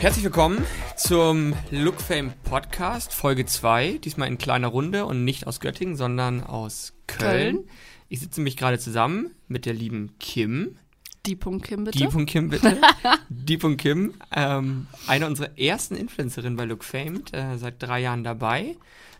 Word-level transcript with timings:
Herzlich 0.00 0.24
willkommen 0.24 0.64
zum 0.96 1.52
Look 1.70 2.00
Fame 2.00 2.32
Podcast, 2.44 3.12
Folge 3.12 3.44
2. 3.44 3.98
Diesmal 4.02 4.28
in 4.28 4.38
kleiner 4.38 4.68
Runde 4.68 5.04
und 5.04 5.26
nicht 5.26 5.46
aus 5.46 5.60
Göttingen, 5.60 5.94
sondern 5.94 6.42
aus 6.42 6.94
Köln. 7.06 7.56
Köln. 7.56 7.70
Ich 8.08 8.20
sitze 8.20 8.40
mich 8.40 8.56
gerade 8.56 8.78
zusammen 8.78 9.32
mit 9.46 9.66
der 9.66 9.74
lieben 9.74 10.14
Kim. 10.18 10.78
Die 11.26 11.36
Punkt 11.36 11.66
Kim, 11.66 11.84
bitte. 11.84 11.98
Die 11.98 12.06
Punkt 12.06 12.30
Kim, 12.30 12.48
bitte. 12.48 12.80
Die 13.28 13.58
Punkt 13.58 13.82
Kim, 13.82 14.14
ähm, 14.34 14.86
eine 15.06 15.26
unserer 15.26 15.58
ersten 15.58 15.96
Influencerinnen 15.96 16.56
bei 16.56 16.64
Look 16.64 16.82
Famed, 16.82 17.34
äh, 17.34 17.58
seit 17.58 17.82
drei 17.82 18.00
Jahren 18.00 18.24
dabei. 18.24 18.76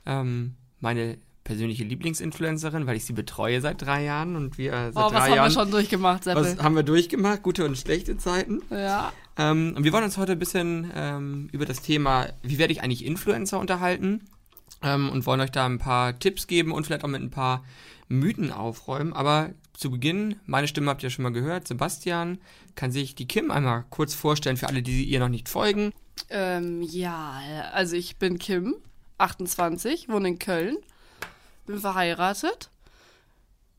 Ähm, 0.06 0.54
meine 0.80 1.18
persönliche 1.50 1.82
Lieblingsinfluencerin, 1.82 2.86
weil 2.86 2.96
ich 2.96 3.04
sie 3.04 3.12
betreue 3.12 3.60
seit 3.60 3.82
drei 3.82 4.04
Jahren 4.04 4.36
und 4.36 4.56
wir 4.56 4.72
äh, 4.72 4.92
seit 4.92 4.96
oh, 4.96 5.06
was 5.06 5.10
drei 5.10 5.18
haben 5.18 5.34
Jahren. 5.34 5.48
wir 5.48 5.50
schon 5.50 5.70
durchgemacht, 5.72 6.22
Seppel? 6.22 6.44
was 6.44 6.62
haben 6.62 6.76
wir 6.76 6.84
durchgemacht? 6.84 7.42
Gute 7.42 7.64
und 7.64 7.76
schlechte 7.76 8.16
Zeiten. 8.16 8.62
Ja. 8.70 9.12
Ähm, 9.36 9.74
und 9.76 9.82
wir 9.82 9.92
wollen 9.92 10.04
uns 10.04 10.16
heute 10.16 10.32
ein 10.32 10.38
bisschen 10.38 10.92
ähm, 10.94 11.48
über 11.50 11.66
das 11.66 11.82
Thema, 11.82 12.28
wie 12.42 12.58
werde 12.58 12.72
ich 12.72 12.82
eigentlich 12.82 13.04
Influencer 13.04 13.58
unterhalten 13.58 14.28
ähm, 14.80 15.10
und 15.10 15.26
wollen 15.26 15.40
euch 15.40 15.50
da 15.50 15.66
ein 15.66 15.78
paar 15.78 16.16
Tipps 16.20 16.46
geben 16.46 16.70
und 16.70 16.86
vielleicht 16.86 17.02
auch 17.02 17.08
mit 17.08 17.20
ein 17.20 17.32
paar 17.32 17.64
Mythen 18.06 18.52
aufräumen. 18.52 19.12
Aber 19.12 19.50
zu 19.72 19.90
Beginn, 19.90 20.36
meine 20.46 20.68
Stimme 20.68 20.88
habt 20.88 21.02
ihr 21.02 21.10
schon 21.10 21.24
mal 21.24 21.32
gehört, 21.32 21.66
Sebastian 21.66 22.38
kann 22.76 22.92
sich 22.92 23.16
die 23.16 23.26
Kim 23.26 23.50
einmal 23.50 23.86
kurz 23.90 24.14
vorstellen 24.14 24.56
für 24.56 24.68
alle, 24.68 24.82
die 24.82 25.02
ihr 25.02 25.18
noch 25.18 25.28
nicht 25.28 25.48
folgen. 25.48 25.90
Ähm, 26.28 26.80
ja, 26.80 27.40
also 27.72 27.96
ich 27.96 28.18
bin 28.18 28.38
Kim, 28.38 28.76
28, 29.18 30.08
wohne 30.08 30.28
in 30.28 30.38
Köln, 30.38 30.76
bin 31.70 31.80
verheiratet. 31.80 32.70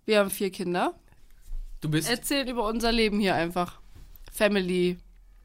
Wir 0.06 0.20
haben 0.20 0.30
vier 0.30 0.52
Kinder. 0.52 0.94
Du 1.82 1.90
bist 1.90 2.10
Erzählen 2.10 2.48
über 2.48 2.66
unser 2.68 2.92
Leben 2.92 3.20
hier 3.20 3.36
einfach. 3.36 3.80
Family 4.32 4.98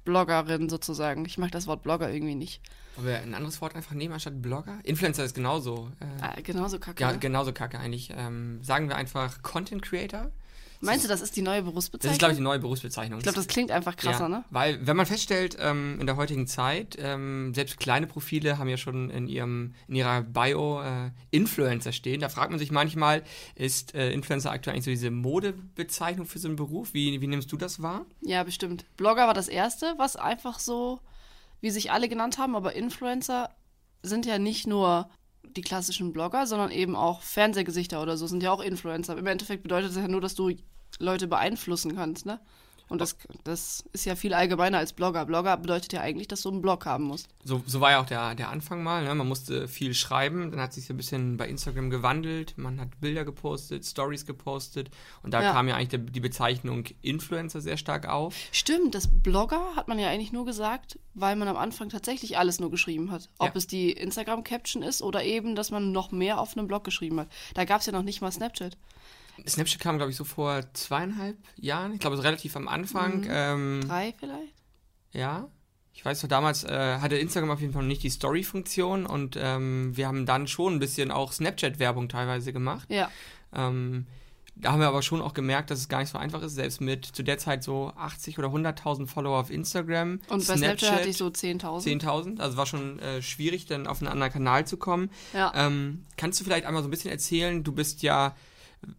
Bloggerin 0.04 0.68
sozusagen. 0.68 1.24
Ich 1.24 1.38
mag 1.38 1.50
das 1.50 1.66
Wort 1.66 1.82
Blogger 1.82 2.12
irgendwie 2.12 2.34
nicht. 2.34 2.60
Wollen 2.96 3.08
wir 3.08 3.18
ein 3.18 3.34
anderes 3.34 3.60
Wort 3.60 3.74
einfach 3.74 3.92
nehmen 3.94 4.14
anstatt 4.14 4.40
Blogger? 4.40 4.78
Influencer 4.84 5.24
ist 5.24 5.34
genauso. 5.34 5.90
Äh, 6.00 6.22
Ah, 6.22 6.34
genauso 6.42 6.78
kacke. 6.78 7.02
ja, 7.02 7.12
ne? 7.12 7.18
genauso 7.18 7.52
kacke 7.52 7.78
eigentlich. 7.78 8.10
Ähm, 8.16 8.62
sagen 8.62 8.88
wir 8.88 8.96
einfach 8.96 9.42
Content 9.42 9.82
Creator. 9.82 10.30
Meinst 10.80 11.04
du, 11.04 11.08
das 11.08 11.20
ist 11.20 11.36
die 11.36 11.42
neue 11.42 11.62
Das 11.62 11.64
Berufsbezeichnung? 11.70 12.12
ist, 12.12 12.18
glaube 12.18 12.32
ich, 12.32 12.38
die 12.38 12.42
neue 12.44 12.58
Berufsbezeichnung. 12.58 13.18
ich 13.18 13.22
glaube, 13.22 13.36
das 13.36 13.46
klingt 13.48 13.70
einfach 13.70 13.96
krasser, 13.96 14.24
ja, 14.24 14.28
ne? 14.28 14.44
Weil, 14.50 14.86
wenn 14.86 14.96
man 14.96 15.06
feststellt, 15.06 15.56
ähm, 15.60 15.98
in 16.00 16.06
der 16.06 16.16
heutigen 16.16 16.46
Zeit, 16.46 16.96
ähm, 16.98 17.52
selbst 17.54 17.78
kleine 17.78 18.06
Profile 18.06 18.58
haben 18.58 18.68
ja 18.68 18.76
schon 18.76 19.10
in, 19.10 19.28
ihrem, 19.28 19.74
in 19.88 19.96
ihrer 19.96 20.22
Bio 20.22 20.82
äh, 20.82 21.10
Influencer 21.30 21.92
stehen. 21.92 22.20
Da 22.20 22.28
fragt 22.28 22.50
man 22.50 22.58
sich 22.58 22.70
manchmal, 22.70 23.22
ist 23.54 23.94
äh, 23.94 24.12
Influencer 24.12 24.50
aktuell 24.50 24.74
eigentlich 24.74 24.84
so 24.84 24.90
diese 24.90 25.10
Modebezeichnung 25.10 26.26
für 26.26 26.38
so 26.38 26.48
einen 26.48 26.56
Beruf? 26.56 26.94
Wie, 26.94 27.20
wie 27.20 27.26
nimmst 27.26 27.50
du 27.52 27.56
das 27.56 27.82
wahr? 27.82 28.06
Ja, 28.20 28.42
bestimmt. 28.44 28.84
Blogger 28.96 29.26
war 29.26 29.34
das 29.34 29.48
erste, 29.48 29.94
was 29.96 30.16
einfach 30.16 30.58
so, 30.58 31.00
wie 31.60 31.70
sich 31.70 31.90
alle 31.90 32.08
genannt 32.08 32.38
haben, 32.38 32.54
aber 32.56 32.74
Influencer 32.74 33.50
sind 34.02 34.26
ja 34.26 34.38
nicht 34.38 34.66
nur 34.66 35.08
die 35.54 35.62
klassischen 35.62 36.12
Blogger, 36.12 36.46
sondern 36.46 36.70
eben 36.70 36.96
auch 36.96 37.22
Fernsehgesichter 37.22 38.02
oder 38.02 38.16
so 38.16 38.26
sind 38.26 38.42
ja 38.42 38.50
auch 38.52 38.60
Influencer. 38.60 39.16
Im 39.16 39.26
Endeffekt 39.26 39.62
bedeutet 39.62 39.90
das 39.90 39.96
ja 39.96 40.08
nur, 40.08 40.20
dass 40.20 40.34
du 40.34 40.52
Leute 40.98 41.26
beeinflussen 41.26 41.94
kannst, 41.94 42.26
ne? 42.26 42.40
Und 42.88 43.00
das, 43.00 43.16
das 43.42 43.82
ist 43.92 44.04
ja 44.04 44.14
viel 44.14 44.32
allgemeiner 44.32 44.78
als 44.78 44.92
Blogger. 44.92 45.26
Blogger 45.26 45.56
bedeutet 45.56 45.92
ja 45.92 46.02
eigentlich, 46.02 46.28
dass 46.28 46.42
du 46.42 46.50
einen 46.50 46.62
Blog 46.62 46.86
haben 46.86 47.02
musst. 47.04 47.26
So, 47.42 47.60
so 47.66 47.80
war 47.80 47.90
ja 47.90 48.00
auch 48.00 48.06
der, 48.06 48.36
der 48.36 48.48
Anfang 48.50 48.82
mal. 48.84 49.02
Ne? 49.04 49.12
Man 49.14 49.26
musste 49.26 49.66
viel 49.66 49.92
schreiben, 49.92 50.52
dann 50.52 50.60
hat 50.60 50.72
sich 50.72 50.86
so 50.86 50.94
ein 50.94 50.96
bisschen 50.96 51.36
bei 51.36 51.48
Instagram 51.48 51.90
gewandelt. 51.90 52.54
Man 52.56 52.80
hat 52.80 53.00
Bilder 53.00 53.24
gepostet, 53.24 53.84
Stories 53.84 54.24
gepostet 54.24 54.90
und 55.24 55.34
da 55.34 55.42
Ja. 55.42 55.52
kam 55.52 55.66
ja 55.66 55.74
eigentlich 55.74 55.88
der, 55.88 55.98
die 55.98 56.20
Bezeichnung 56.20 56.84
Influencer 57.02 57.60
sehr 57.60 57.76
stark 57.76 58.08
auf. 58.08 58.36
Stimmt, 58.52 58.94
das 58.94 59.08
Blogger 59.08 59.74
hat 59.74 59.88
man 59.88 59.98
ja 59.98 60.08
eigentlich 60.08 60.32
nur 60.32 60.44
gesagt, 60.46 60.98
weil 61.14 61.34
man 61.34 61.48
am 61.48 61.56
Anfang 61.56 61.88
tatsächlich 61.88 62.38
alles 62.38 62.60
nur 62.60 62.70
geschrieben 62.70 63.10
hat. 63.10 63.28
Ob 63.38 63.48
Ja. 63.48 63.52
es 63.56 63.66
die 63.66 63.90
Instagram-Caption 63.92 64.82
ist 64.84 65.02
oder 65.02 65.24
eben, 65.24 65.56
dass 65.56 65.70
man 65.72 65.90
noch 65.90 66.12
mehr 66.12 66.40
auf 66.40 66.56
einem 66.56 66.68
Blog 66.68 66.84
geschrieben 66.84 67.18
hat. 67.18 67.28
Da 67.54 67.64
gab 67.64 67.80
es 67.80 67.86
ja 67.86 67.92
noch 67.92 68.02
nicht 68.02 68.20
mal 68.20 68.30
Snapchat. 68.30 68.76
Snapchat 69.46 69.80
kam, 69.80 69.96
glaube 69.96 70.10
ich, 70.10 70.16
so 70.16 70.24
vor 70.24 70.60
zweieinhalb 70.72 71.36
Jahren. 71.56 71.92
Ich 71.94 72.00
glaube, 72.00 72.16
so 72.16 72.22
relativ 72.22 72.56
am 72.56 72.68
Anfang. 72.68 73.20
Mhm. 73.20 73.28
Ähm, 73.28 73.80
Drei 73.86 74.14
vielleicht? 74.18 74.54
Ja. 75.12 75.48
Ich 75.92 76.04
weiß 76.04 76.22
noch, 76.22 76.28
damals 76.28 76.64
äh, 76.64 76.98
hatte 77.00 77.16
Instagram 77.16 77.50
auf 77.50 77.60
jeden 77.60 77.72
Fall 77.72 77.82
noch 77.82 77.88
nicht 77.88 78.02
die 78.02 78.10
Story-Funktion 78.10 79.06
und 79.06 79.38
ähm, 79.40 79.96
wir 79.96 80.06
haben 80.06 80.26
dann 80.26 80.46
schon 80.46 80.74
ein 80.74 80.78
bisschen 80.78 81.10
auch 81.10 81.32
Snapchat-Werbung 81.32 82.10
teilweise 82.10 82.52
gemacht. 82.52 82.86
Ja. 82.90 83.10
Ähm, 83.54 84.06
da 84.58 84.72
haben 84.72 84.80
wir 84.80 84.88
aber 84.88 85.02
schon 85.02 85.20
auch 85.20 85.34
gemerkt, 85.34 85.70
dass 85.70 85.78
es 85.78 85.88
gar 85.88 86.00
nicht 86.00 86.10
so 86.10 86.18
einfach 86.18 86.42
ist, 86.42 86.54
selbst 86.54 86.80
mit 86.80 87.04
zu 87.04 87.22
der 87.22 87.36
Zeit 87.36 87.62
so 87.62 87.92
80 87.96 88.38
oder 88.38 88.48
100.000 88.48 89.06
Follower 89.06 89.38
auf 89.38 89.50
Instagram. 89.50 90.20
Und 90.28 90.46
bei 90.46 90.56
Snapchat 90.56 90.92
hatte 90.92 91.08
ich 91.08 91.18
so 91.18 91.26
10.000. 91.26 92.00
10.000. 92.00 92.40
Also 92.40 92.56
war 92.56 92.64
schon 92.64 92.98
äh, 92.98 93.20
schwierig, 93.20 93.66
dann 93.66 93.86
auf 93.86 94.00
einen 94.00 94.08
anderen 94.08 94.32
Kanal 94.32 94.66
zu 94.66 94.78
kommen. 94.78 95.10
Ja. 95.34 95.52
Ähm, 95.54 96.06
kannst 96.16 96.40
du 96.40 96.44
vielleicht 96.44 96.64
einmal 96.64 96.82
so 96.82 96.88
ein 96.88 96.90
bisschen 96.90 97.10
erzählen? 97.10 97.64
Du 97.64 97.72
bist 97.72 98.02
ja, 98.02 98.34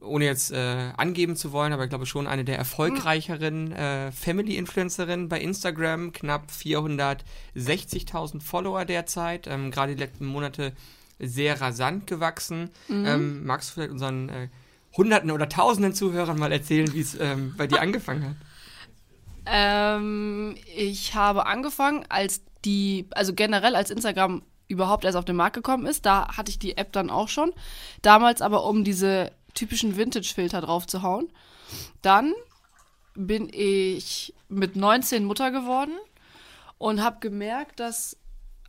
ohne 0.02 0.26
jetzt 0.26 0.52
äh, 0.52 0.92
angeben 0.98 1.36
zu 1.36 1.52
wollen, 1.52 1.74
aber 1.74 1.84
ich 1.84 1.90
glaube 1.90 2.06
schon 2.06 2.28
eine 2.28 2.44
der 2.44 2.58
erfolgreicheren 2.58 3.72
äh, 3.72 4.12
Family-Influencerinnen 4.12 5.30
bei 5.30 5.40
Instagram. 5.40 6.12
Knapp 6.14 6.50
460.000 6.52 8.42
Follower 8.42 8.86
derzeit. 8.86 9.48
Ähm, 9.48 9.72
Gerade 9.72 9.96
die 9.96 10.02
letzten 10.02 10.26
Monate 10.26 10.74
sehr 11.20 11.60
rasant 11.62 12.08
gewachsen. 12.08 12.70
Mhm. 12.88 13.06
Ähm, 13.06 13.46
magst 13.46 13.70
du 13.70 13.74
vielleicht 13.76 13.92
unseren 13.92 14.30
äh, 14.30 14.50
Hunderten 14.96 15.32
oder 15.32 15.50
Tausenden 15.50 15.94
Zuhörern 15.94 16.38
mal 16.38 16.52
erzählen, 16.52 16.92
wie 16.94 17.02
es 17.02 17.16
ähm, 17.20 17.54
bei 17.58 17.68
dir 17.68 17.82
angefangen 17.82 18.26
hat? 18.30 18.36
Ähm, 19.46 20.56
ich 20.76 21.16
habe 21.16 21.46
angefangen, 21.46 22.06
als 22.10 22.42
die, 22.66 23.08
also 23.12 23.34
generell 23.34 23.76
als 23.76 23.92
Instagram 23.92 24.42
überhaupt 24.68 25.06
erst 25.06 25.18
auf 25.18 25.26
den 25.26 25.36
Markt 25.36 25.56
gekommen 25.56 25.86
ist. 25.86 26.06
Da 26.06 26.36
hatte 26.36 26.50
ich 26.50 26.60
die 26.60 26.78
App 26.78 26.92
dann 26.92 27.10
auch 27.10 27.30
schon. 27.30 27.54
Damals 28.02 28.42
aber, 28.42 28.66
um 28.66 28.84
diese 28.84 29.32
typischen 29.58 29.98
Vintage-Filter 29.98 30.62
drauf 30.62 30.86
zu 30.88 31.02
hauen. 31.02 31.32
Dann 32.02 32.34
bin 33.16 33.50
ich 33.52 34.34
mit 34.48 34.76
19 34.76 35.26
Mutter 35.26 35.52
geworden 35.52 35.94
und 36.78 37.04
habe 37.04 37.18
gemerkt, 37.20 37.80
dass 37.80 38.18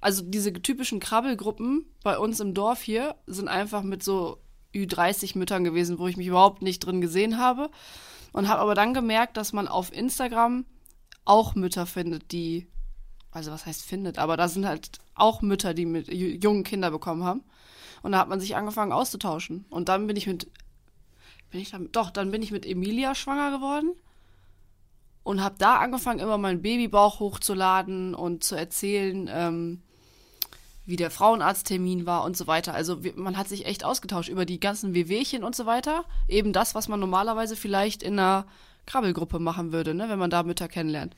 also 0.01 0.23
diese 0.25 0.53
typischen 0.53 1.01
Krabbelgruppen 1.01 1.85
bei 2.03 2.19
uns 2.19 2.41
im 2.41 2.55
Dorf 2.55 2.83
hier 2.83 3.17
sind 3.27 3.49
einfach 3.49 3.83
mit 3.83 4.03
so 4.03 4.39
Ü30 4.75 5.37
Müttern 5.37 5.65
gewesen, 5.65 5.99
wo 5.99 6.07
ich 6.07 6.17
mich 6.17 6.29
überhaupt 6.29 6.63
nicht 6.63 6.81
drin 6.81 7.01
gesehen 7.01 7.39
habe. 7.39 7.71
Und 8.33 8.49
habe 8.49 8.61
aber 8.61 8.75
dann 8.75 8.95
gemerkt, 8.95 9.37
dass 9.37 9.53
man 9.53 9.69
auf 9.69 9.93
Instagram 9.93 10.67
auch 11.25 11.55
Mütter 11.55 11.87
findet, 11.87 12.31
die, 12.31 12.69
also 13.31 13.51
was 13.51 13.67
heißt 13.67 13.83
findet, 13.83 14.19
aber 14.19 14.37
da 14.37 14.49
sind 14.49 14.67
halt 14.67 14.99
auch 15.15 15.43
Mütter, 15.43 15.75
die 15.75 15.87
mit 15.87 16.09
ju- 16.09 16.41
jungen 16.43 16.63
Kinder 16.63 16.91
bekommen 16.91 17.25
haben. 17.25 17.43
Und 18.03 18.13
da 18.13 18.19
hat 18.19 18.29
man 18.29 18.39
sich 18.41 18.55
angefangen 18.55 18.93
auszutauschen. 18.93 19.65
Und 19.71 19.89
dann 19.89 20.07
bin 20.07 20.17
ich 20.17 20.27
mit, 20.27 20.49
bin 21.51 21.61
ich 21.61 21.71
dann, 21.71 21.91
doch, 21.93 22.11
dann 22.11 22.31
bin 22.31 22.43
ich 22.43 22.51
mit 22.51 22.67
Emilia 22.67 23.15
schwanger 23.15 23.51
geworden 23.51 23.93
und 25.23 25.43
habe 25.43 25.57
da 25.59 25.77
angefangen, 25.77 26.21
immer 26.21 26.39
meinen 26.39 26.63
Babybauch 26.63 27.21
hochzuladen 27.21 28.15
und 28.15 28.45
zu 28.45 28.55
erzählen, 28.55 29.29
ähm, 29.33 29.83
wie 30.87 30.97
der 30.97 31.11
Frauenarzttermin 31.11 32.07
war 32.07 32.25
und 32.25 32.35
so 32.35 32.47
weiter. 32.47 32.73
Also 32.73 33.01
man 33.15 33.37
hat 33.37 33.47
sich 33.47 33.67
echt 33.67 33.85
ausgetauscht 33.85 34.31
über 34.31 34.47
die 34.47 34.59
ganzen 34.59 34.95
Wehwehchen 34.95 35.45
und 35.45 35.55
so 35.55 35.67
weiter. 35.67 36.05
Eben 36.29 36.55
das, 36.55 36.75
was 36.75 36.89
man 36.89 36.99
normalerweise 36.99 37.57
vielleicht 37.57 38.03
in 38.03 38.19
einer 38.19 38.47
Krabbelgruppe 38.87 39.39
machen 39.39 39.71
würde, 39.71 39.93
ne, 39.93 40.09
wenn 40.09 40.19
man 40.19 40.31
da 40.31 40.43
Mütter 40.43 40.67
kennenlernt. 40.67 41.15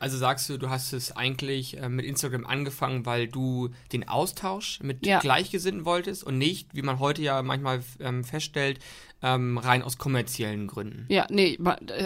Also 0.00 0.16
sagst 0.16 0.48
du, 0.48 0.58
du 0.58 0.70
hast 0.70 0.92
es 0.92 1.16
eigentlich 1.16 1.76
äh, 1.76 1.88
mit 1.88 2.04
Instagram 2.06 2.46
angefangen, 2.46 3.04
weil 3.04 3.26
du 3.28 3.70
den 3.92 4.08
Austausch 4.08 4.80
mit 4.82 5.04
Ja. 5.04 5.18
Gleichgesinnten 5.18 5.84
wolltest 5.84 6.24
und 6.24 6.38
nicht, 6.38 6.74
wie 6.74 6.82
man 6.82 6.98
heute 6.98 7.22
ja 7.22 7.42
manchmal 7.42 7.82
ähm, 8.00 8.22
feststellt, 8.22 8.78
ähm, 9.22 9.58
rein 9.58 9.82
aus 9.82 9.98
kommerziellen 9.98 10.68
Gründen. 10.68 11.06
Ja, 11.08 11.26
nee, 11.30 11.58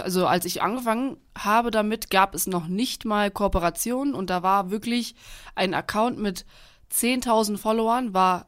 also 0.02 0.26
als 0.26 0.46
ich 0.46 0.62
angefangen 0.62 1.18
habe 1.36 1.70
damit, 1.70 2.08
gab 2.10 2.34
es 2.34 2.46
noch 2.46 2.68
nicht 2.68 3.04
mal 3.04 3.30
Kooperationen 3.30 4.14
und 4.14 4.30
da 4.30 4.42
war 4.42 4.70
wirklich 4.70 5.14
ein 5.54 5.74
Account 5.74 6.18
mit 6.18 6.46
10.000 6.90 7.58
Followern, 7.58 8.14
war 8.14 8.46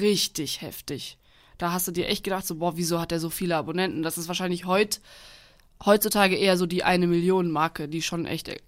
richtig 0.00 0.60
heftig. 0.60 1.18
Da 1.56 1.72
hast 1.72 1.88
du 1.88 1.92
dir 1.92 2.06
echt 2.08 2.24
gedacht, 2.24 2.46
so, 2.46 2.56
boah, 2.56 2.76
wieso 2.76 3.00
hat 3.00 3.10
der 3.10 3.20
so 3.20 3.30
viele 3.30 3.56
Abonnenten? 3.56 4.02
Das 4.02 4.18
ist 4.18 4.28
wahrscheinlich 4.28 4.64
heut, 4.66 5.00
heutzutage 5.84 6.36
eher 6.36 6.56
so 6.56 6.66
die 6.66 6.84
eine 6.84 7.06
Million 7.06 7.50
Marke, 7.50 7.88
die 7.88 8.02
schon 8.02 8.26
echt 8.26 8.48
äh, 8.48 8.58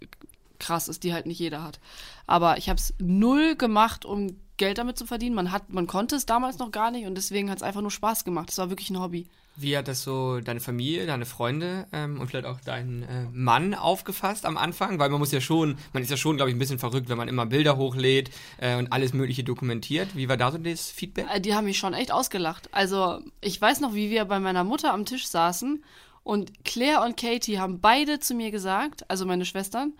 krass 0.59 0.89
ist, 0.89 1.05
die 1.05 1.13
halt 1.13 1.27
nicht 1.27 1.39
jeder 1.39 1.63
hat. 1.63 1.81
Aber 2.27 2.59
ich 2.59 2.69
habe 2.69 2.79
es 2.79 2.95
null 2.99 3.57
gemacht, 3.57 4.05
um 4.05 4.37
Geld 4.57 4.79
damit 4.79 4.99
zu 4.99 5.07
verdienen. 5.07 5.35
Man 5.35 5.53
hat, 5.53 5.71
man 5.73 5.87
konnte 5.87 6.17
es 6.17 6.27
damals 6.27 6.59
noch 6.59 6.71
gar 6.71 6.91
nicht 6.91 7.07
und 7.07 7.15
deswegen 7.15 7.51
hat 7.51 7.57
es 7.57 7.63
einfach 7.63 7.81
nur 7.81 7.91
Spaß 7.91 8.25
gemacht. 8.25 8.51
Es 8.51 8.59
war 8.59 8.69
wirklich 8.69 8.91
ein 8.91 9.01
Hobby. 9.01 9.27
Wie 9.57 9.77
hat 9.77 9.89
das 9.89 10.03
so 10.03 10.41
deine 10.41 10.61
Familie, 10.61 11.07
deine 11.07 11.27
Freunde 11.27 11.87
ähm, 11.93 12.21
und 12.21 12.29
vielleicht 12.29 12.47
auch 12.47 12.61
dein 12.65 13.03
äh, 13.03 13.25
Mann 13.33 13.75
aufgefasst 13.75 14.47
am 14.47 14.57
Anfang? 14.57 14.99
Weil 14.99 15.09
man 15.11 15.19
muss 15.19 15.33
ja 15.33 15.41
schon, 15.41 15.77
man 15.93 16.03
ist 16.03 16.11
ja 16.11 16.17
schon, 16.17 16.37
glaube 16.37 16.51
ich, 16.51 16.57
ein 16.57 16.59
bisschen 16.59 16.79
verrückt, 16.79 17.09
wenn 17.09 17.19
man 17.19 17.29
immer 17.29 17.47
Bilder 17.47 17.77
hochlädt 17.77 18.31
äh, 18.59 18.77
und 18.77 18.93
alles 18.93 19.13
Mögliche 19.13 19.43
dokumentiert. 19.43 20.15
Wie 20.15 20.29
war 20.29 20.37
da 20.37 20.53
so 20.53 20.59
das 20.59 20.91
Feedback? 20.91 21.27
Äh, 21.35 21.41
Die 21.41 21.55
haben 21.55 21.65
mich 21.65 21.79
schon 21.79 21.95
echt 21.95 22.13
ausgelacht. 22.13 22.69
Also, 22.73 23.21
ich 23.41 23.61
weiß 23.61 23.81
noch, 23.81 23.95
wie 23.95 24.11
wir 24.11 24.25
bei 24.27 24.41
meiner 24.41 24.63
Mutter 24.63 24.93
am 24.93 25.05
Tisch 25.05 25.27
saßen 25.27 25.83
und 26.23 26.65
Claire 26.65 27.03
und 27.03 27.17
Katie 27.17 27.59
haben 27.59 27.81
beide 27.81 28.21
zu 28.21 28.35
mir 28.35 28.51
gesagt, 28.51 29.09
also 29.11 29.27
meine 29.27 29.45
Schwestern, 29.45 29.95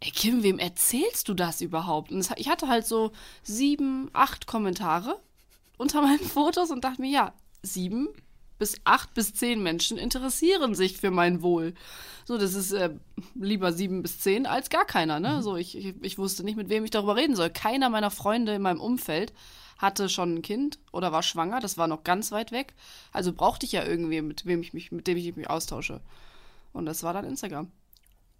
ey 0.00 0.10
Kim, 0.10 0.42
wem 0.42 0.58
erzählst 0.58 1.28
du 1.28 1.34
das 1.34 1.60
überhaupt? 1.60 2.12
Und 2.12 2.28
ich 2.36 2.48
hatte 2.48 2.68
halt 2.68 2.86
so 2.86 3.12
sieben, 3.42 4.10
acht 4.12 4.46
Kommentare 4.46 5.20
unter 5.76 6.02
meinen 6.02 6.20
Fotos 6.20 6.70
und 6.70 6.84
dachte 6.84 7.00
mir, 7.00 7.10
ja, 7.10 7.32
sieben 7.62 8.08
bis 8.58 8.76
acht 8.84 9.14
bis 9.14 9.34
zehn 9.34 9.62
Menschen 9.62 9.98
interessieren 9.98 10.74
sich 10.74 10.98
für 10.98 11.12
mein 11.12 11.42
Wohl. 11.42 11.74
So, 12.24 12.38
das 12.38 12.54
ist 12.54 12.72
äh, 12.72 12.90
lieber 13.34 13.72
sieben 13.72 14.02
bis 14.02 14.18
zehn 14.18 14.46
als 14.46 14.68
gar 14.68 14.84
keiner, 14.84 15.20
ne? 15.20 15.42
So, 15.42 15.56
ich, 15.56 15.76
ich, 15.76 15.94
ich 16.02 16.18
wusste 16.18 16.44
nicht, 16.44 16.56
mit 16.56 16.68
wem 16.68 16.84
ich 16.84 16.90
darüber 16.90 17.16
reden 17.16 17.36
soll. 17.36 17.50
Keiner 17.50 17.88
meiner 17.88 18.10
Freunde 18.10 18.54
in 18.54 18.62
meinem 18.62 18.80
Umfeld 18.80 19.32
hatte 19.78 20.08
schon 20.08 20.34
ein 20.36 20.42
Kind 20.42 20.78
oder 20.92 21.12
war 21.12 21.22
schwanger, 21.22 21.60
das 21.60 21.78
war 21.78 21.86
noch 21.86 22.04
ganz 22.04 22.30
weit 22.32 22.52
weg. 22.52 22.74
Also 23.12 23.32
brauchte 23.32 23.64
ich 23.64 23.72
ja 23.72 23.84
irgendwie, 23.84 24.20
mit 24.20 24.44
wem 24.44 24.60
ich 24.60 24.72
mich, 24.74 24.92
mit 24.92 25.06
dem 25.06 25.16
ich 25.16 25.34
mich 25.36 25.48
austausche. 25.48 26.00
Und 26.72 26.86
das 26.86 27.02
war 27.02 27.12
dann 27.14 27.24
Instagram. 27.24 27.70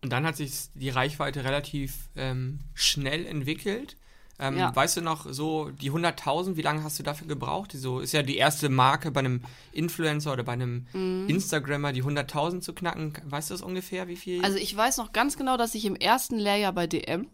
Und 0.03 0.11
dann 0.13 0.27
hat 0.27 0.37
sich 0.37 0.53
die 0.75 0.91
Reichweite 0.91 1.43
relativ 1.45 2.09
ähm, 2.17 2.61
schnell 2.75 3.25
entwickelt. 3.27 3.97
Ähm, 4.41 4.57
Ja. 4.57 4.75
Weißt 4.75 4.97
du 4.97 5.01
noch, 5.01 5.27
so 5.29 5.71
die 5.71 5.91
100.000, 5.91 6.55
wie 6.57 6.63
lange 6.63 6.85
hast 6.85 6.99
du 7.01 7.03
dafür 7.03 7.27
gebraucht? 7.27 7.73
Die 7.73 7.79
So 7.79 7.99
ist 7.99 8.13
ja 8.13 8.23
die 8.23 8.37
erste 8.37 8.69
Marke 8.69 9.11
bei 9.11 9.19
einem 9.21 9.43
Influencer 9.73 10.33
oder 10.33 10.45
bei 10.45 10.53
einem 10.53 10.87
Mhm. 10.93 11.29
Instagrammer, 11.29 11.93
die 11.93 12.05
100.000 12.05 12.61
zu 12.61 12.73
knacken. 12.75 13.15
Weißt 13.25 13.51
du 13.51 13.55
das 13.55 13.63
ungefähr, 13.63 14.07
wie 14.07 14.15
viel? 14.17 14.45
Also 14.45 14.57
ich 14.59 14.77
weiß 14.77 14.99
noch 14.99 15.13
ganz 15.13 15.37
genau, 15.37 15.57
dass 15.57 15.75
ich 15.75 15.85
im 15.85 15.97
ersten 15.97 16.39
Lehrjahr 16.39 16.73
bei 16.73 16.87
DM, 16.87 17.27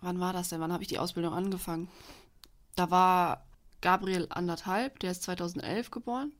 wann 0.00 0.20
war 0.20 0.32
das 0.32 0.48
denn? 0.48 0.60
Wann 0.60 0.72
habe 0.72 0.82
ich 0.82 0.88
die 0.88 0.98
Ausbildung 0.98 1.34
angefangen? 1.34 1.88
Da 2.80 2.90
war 2.90 3.46
Gabriel 3.82 4.26
anderthalb, 4.30 5.00
der 5.00 5.10
ist 5.10 5.24
2011 5.24 5.90
geboren. 5.90 6.32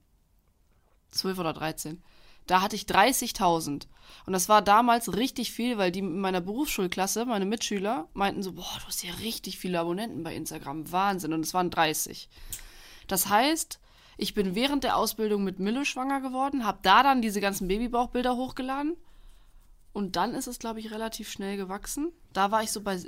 12 1.10 1.38
oder 1.38 1.52
13. 1.52 2.02
Da 2.46 2.62
hatte 2.62 2.76
ich 2.76 2.84
30.000. 2.84 3.86
Und 4.24 4.32
das 4.32 4.48
war 4.48 4.62
damals 4.62 5.14
richtig 5.14 5.52
viel, 5.52 5.76
weil 5.76 5.92
die 5.92 5.98
in 5.98 6.18
meiner 6.18 6.40
Berufsschulklasse, 6.40 7.26
meine 7.26 7.44
Mitschüler, 7.44 8.08
meinten 8.14 8.42
so, 8.42 8.54
boah, 8.54 8.78
du 8.80 8.86
hast 8.86 9.04
ja 9.04 9.12
richtig 9.16 9.58
viele 9.58 9.80
Abonnenten 9.80 10.22
bei 10.22 10.34
Instagram. 10.34 10.90
Wahnsinn. 10.90 11.34
Und 11.34 11.44
es 11.44 11.52
waren 11.52 11.68
30. 11.68 12.30
Das 13.06 13.28
heißt, 13.28 13.78
ich 14.16 14.32
bin 14.32 14.54
während 14.54 14.82
der 14.82 14.96
Ausbildung 14.96 15.44
mit 15.44 15.58
Mille 15.58 15.84
schwanger 15.84 16.22
geworden, 16.22 16.64
habe 16.64 16.78
da 16.80 17.02
dann 17.02 17.20
diese 17.20 17.42
ganzen 17.42 17.68
Babybauchbilder 17.68 18.34
hochgeladen. 18.34 18.96
Und 19.92 20.16
dann 20.16 20.32
ist 20.32 20.46
es, 20.46 20.58
glaube 20.58 20.80
ich, 20.80 20.90
relativ 20.90 21.30
schnell 21.30 21.58
gewachsen. 21.58 22.12
Da 22.32 22.50
war 22.50 22.62
ich 22.62 22.72
so 22.72 22.80
bei. 22.80 22.98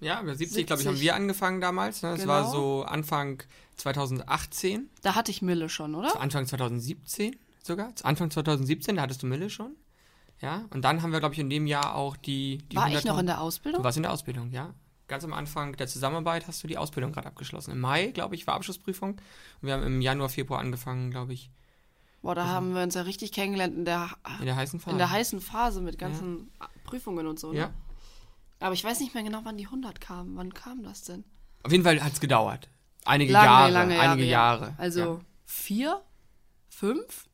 Ja, 0.00 0.20
bei 0.22 0.34
70, 0.34 0.66
glaube 0.66 0.82
ich, 0.82 0.86
haben 0.88 0.94
70. 0.96 1.02
wir 1.06 1.14
angefangen 1.14 1.60
damals. 1.60 2.02
Ne? 2.02 2.10
Das 2.10 2.20
Genau. 2.20 2.32
war 2.32 2.50
so 2.50 2.82
Anfang 2.84 3.42
2018, 3.76 4.88
Da 5.02 5.14
hatte 5.14 5.30
ich 5.30 5.42
Mille 5.42 5.68
schon, 5.68 5.94
oder? 5.94 6.08
zu 6.10 6.18
Anfang 6.18 6.46
2017 6.46 7.36
sogar. 7.62 7.94
Zu 7.96 8.04
Anfang 8.04 8.30
2017, 8.30 8.96
da 8.96 9.02
hattest 9.02 9.22
du 9.22 9.26
Mille 9.26 9.50
schon. 9.50 9.72
Ja, 10.40 10.64
und 10.70 10.82
dann 10.82 11.02
haben 11.02 11.12
wir, 11.12 11.18
glaube 11.20 11.34
ich, 11.34 11.38
in 11.40 11.48
dem 11.48 11.66
Jahr 11.66 11.94
auch 11.94 12.16
die, 12.16 12.58
die 12.70 12.76
War 12.76 12.88
ich 12.88 13.04
noch 13.04 13.16
100.000 13.16 13.20
in 13.20 13.26
der 13.26 13.36
Du 13.36 13.40
Ausbildung? 13.40 13.84
warst 13.84 13.96
in 13.96 14.02
der 14.02 14.12
Ausbildung, 14.12 14.50
ja. 14.50 14.74
Ganz 15.08 15.24
am 15.24 15.32
Anfang 15.32 15.76
der 15.76 15.86
Zusammenarbeit 15.86 16.46
hast 16.48 16.62
du 16.62 16.66
die 16.68 16.76
Ausbildung 16.78 17.12
gerade 17.12 17.28
abgeschlossen. 17.28 17.70
Im 17.70 17.80
Mai, 17.80 18.08
glaube 18.08 18.34
ich, 18.34 18.46
war 18.46 18.54
Abschlussprüfung. 18.54 19.10
Und 19.12 19.20
wir 19.62 19.72
haben 19.72 19.84
im 19.84 20.00
Januar, 20.00 20.28
Februar 20.28 20.60
angefangen, 20.60 21.10
glaube 21.10 21.32
ich, 21.32 21.50
Boah, 22.22 22.34
da 22.34 22.46
haben 22.46 22.74
wir 22.74 22.82
uns 22.82 22.94
ja 22.96 23.02
richtig 23.02 23.30
kennengelernt 23.30 23.76
in 23.76 23.84
der, 23.84 24.10
in 24.40 24.46
der 24.46 24.56
heißen 24.56 24.80
Phase. 24.80 24.90
in 24.90 24.98
der 24.98 25.10
heißen 25.10 25.40
Phase 25.40 25.80
mit 25.80 25.96
ganzen 25.96 26.50
Prüfungen 26.82 27.26
und 27.28 27.38
so. 27.38 27.52
Ne? 27.52 27.58
Ja. 27.58 27.70
Aber 28.60 28.74
ich 28.74 28.82
weiß 28.84 29.00
nicht 29.00 29.14
mehr 29.14 29.22
genau, 29.22 29.40
wann 29.44 29.56
die 29.58 29.66
100 29.66 30.00
kamen. 30.00 30.36
Wann 30.36 30.54
kam 30.54 30.82
das 30.82 31.02
denn? 31.04 31.24
Auf 31.62 31.72
jeden 31.72 31.84
Fall 31.84 32.02
hat 32.02 32.12
es 32.14 32.20
gedauert. 32.20 32.68
Einige 33.04 33.32
Lange, 33.32 33.46
Jahre. 33.46 33.72
lange 33.72 34.00
einige 34.00 34.24
Jahre, 34.28 34.60
Jahre. 34.60 34.70
ja. 34.72 34.78
Also 34.78 35.00
Ja. 35.00 35.20
vier, 35.44 36.00
fünf, 36.68 37.26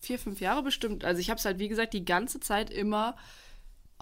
vier, 0.00 0.18
fünf 0.18 0.40
Jahre 0.40 0.62
bestimmt. 0.62 1.04
Also 1.04 1.20
ich 1.20 1.30
habe 1.30 1.38
es 1.38 1.44
halt, 1.44 1.58
wie 1.58 1.68
gesagt, 1.68 1.92
die 1.94 2.04
ganze 2.04 2.40
Zeit 2.40 2.70
immer 2.70 3.16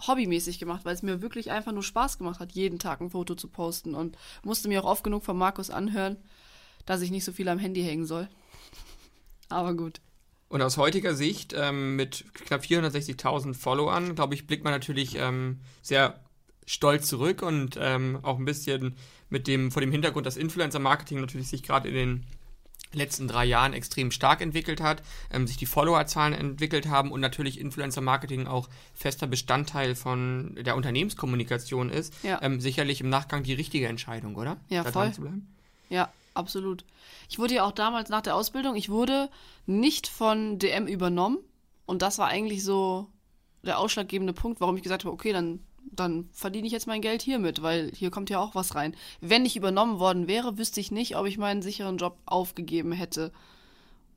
hobbymäßig 0.06 0.58
gemacht, 0.58 0.84
weil 0.84 0.94
es 0.94 1.02
mir 1.02 1.22
wirklich 1.22 1.50
einfach 1.50 1.72
nur 1.72 1.82
Spaß 1.82 2.18
gemacht 2.18 2.38
hat, 2.40 2.52
jeden 2.52 2.78
Tag 2.78 3.00
ein 3.00 3.10
Foto 3.10 3.34
zu 3.34 3.48
posten 3.48 3.94
und 3.94 4.16
musste 4.44 4.68
mir 4.68 4.82
auch 4.84 4.88
oft 4.88 5.02
genug 5.04 5.24
von 5.24 5.36
Markus 5.36 5.70
anhören, 5.70 6.16
dass 6.86 7.00
ich 7.00 7.10
nicht 7.10 7.24
so 7.24 7.32
viel 7.32 7.48
am 7.48 7.58
Handy 7.58 7.82
hängen 7.82 8.06
soll. 8.06 8.28
Aber 9.48 9.74
gut. 9.74 10.00
Und 10.48 10.62
aus 10.62 10.76
heutiger 10.78 11.14
Sicht, 11.14 11.52
ähm, 11.52 11.96
mit 11.96 12.24
knapp 12.32 12.62
460.000 12.62 13.54
Followern, 13.54 14.14
glaube 14.14 14.34
ich, 14.34 14.46
blickt 14.46 14.64
man 14.64 14.72
natürlich 14.72 15.16
ähm, 15.16 15.60
sehr 15.82 16.20
stolz 16.68 17.08
zurück 17.08 17.40
und 17.42 17.78
ähm, 17.80 18.18
auch 18.22 18.38
ein 18.38 18.44
bisschen 18.44 18.94
mit 19.30 19.46
dem, 19.46 19.70
vor 19.72 19.80
dem 19.80 19.90
Hintergrund, 19.90 20.26
dass 20.26 20.36
Influencer-Marketing 20.36 21.20
natürlich 21.20 21.48
sich 21.48 21.62
gerade 21.62 21.88
in 21.88 21.94
den 21.94 22.26
letzten 22.92 23.26
drei 23.28 23.44
Jahren 23.44 23.72
extrem 23.74 24.10
stark 24.10 24.40
entwickelt 24.40 24.80
hat, 24.80 25.02
ähm, 25.30 25.46
sich 25.46 25.56
die 25.56 25.66
Followerzahlen 25.66 26.32
entwickelt 26.34 26.88
haben 26.88 27.10
und 27.12 27.20
natürlich 27.20 27.58
Influencer-Marketing 27.60 28.46
auch 28.46 28.68
fester 28.94 29.26
Bestandteil 29.26 29.94
von 29.94 30.56
der 30.60 30.76
Unternehmenskommunikation 30.76 31.90
ist, 31.90 32.14
Ja. 32.22 32.40
ähm, 32.42 32.60
sicherlich 32.60 33.00
im 33.00 33.08
Nachgang 33.08 33.42
die 33.42 33.52
richtige 33.54 33.88
Entscheidung, 33.88 34.36
oder? 34.36 34.56
Ja, 34.68 34.84
Da 34.84 34.92
voll. 34.92 35.04
dran 35.04 35.14
zu 35.14 35.20
bleiben? 35.22 35.54
Ja, 35.90 36.10
absolut. 36.34 36.84
Ich 37.28 37.38
wurde 37.38 37.54
ja 37.54 37.64
auch 37.64 37.72
damals 37.72 38.08
nach 38.08 38.22
der 38.22 38.34
Ausbildung, 38.36 38.76
ich 38.76 38.88
wurde 38.88 39.28
nicht 39.66 40.06
von 40.06 40.58
DM 40.58 40.86
übernommen. 40.86 41.38
Und 41.86 42.02
das 42.02 42.18
war 42.18 42.28
eigentlich 42.28 42.62
so 42.64 43.06
der 43.62 43.78
ausschlaggebende 43.78 44.32
Punkt, 44.34 44.60
warum 44.60 44.76
ich 44.76 44.82
gesagt 44.82 45.04
habe, 45.04 45.12
okay, 45.12 45.32
dann, 45.32 45.60
dann 45.92 46.28
verdiene 46.32 46.66
ich 46.66 46.72
jetzt 46.72 46.86
mein 46.86 47.00
Geld 47.00 47.22
hiermit, 47.22 47.62
weil 47.62 47.90
hier 47.94 48.10
kommt 48.10 48.30
ja 48.30 48.38
auch 48.38 48.54
was 48.54 48.74
rein. 48.74 48.94
Wenn 49.20 49.46
ich 49.46 49.56
übernommen 49.56 49.98
worden 49.98 50.28
wäre, 50.28 50.58
wüsste 50.58 50.80
ich 50.80 50.90
nicht, 50.90 51.16
ob 51.16 51.26
ich 51.26 51.38
meinen 51.38 51.62
sicheren 51.62 51.98
Job 51.98 52.18
aufgegeben 52.26 52.92
hätte 52.92 53.32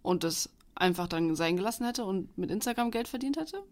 und 0.01 0.23
das 0.23 0.49
einfach 0.75 1.07
dann 1.07 1.35
sein 1.35 1.57
gelassen 1.57 1.85
hätte 1.85 2.05
und 2.05 2.37
mit 2.37 2.49
Instagram 2.51 2.91
Geld 2.91 3.07
verdient 3.07 3.37
hätte. 3.37 3.63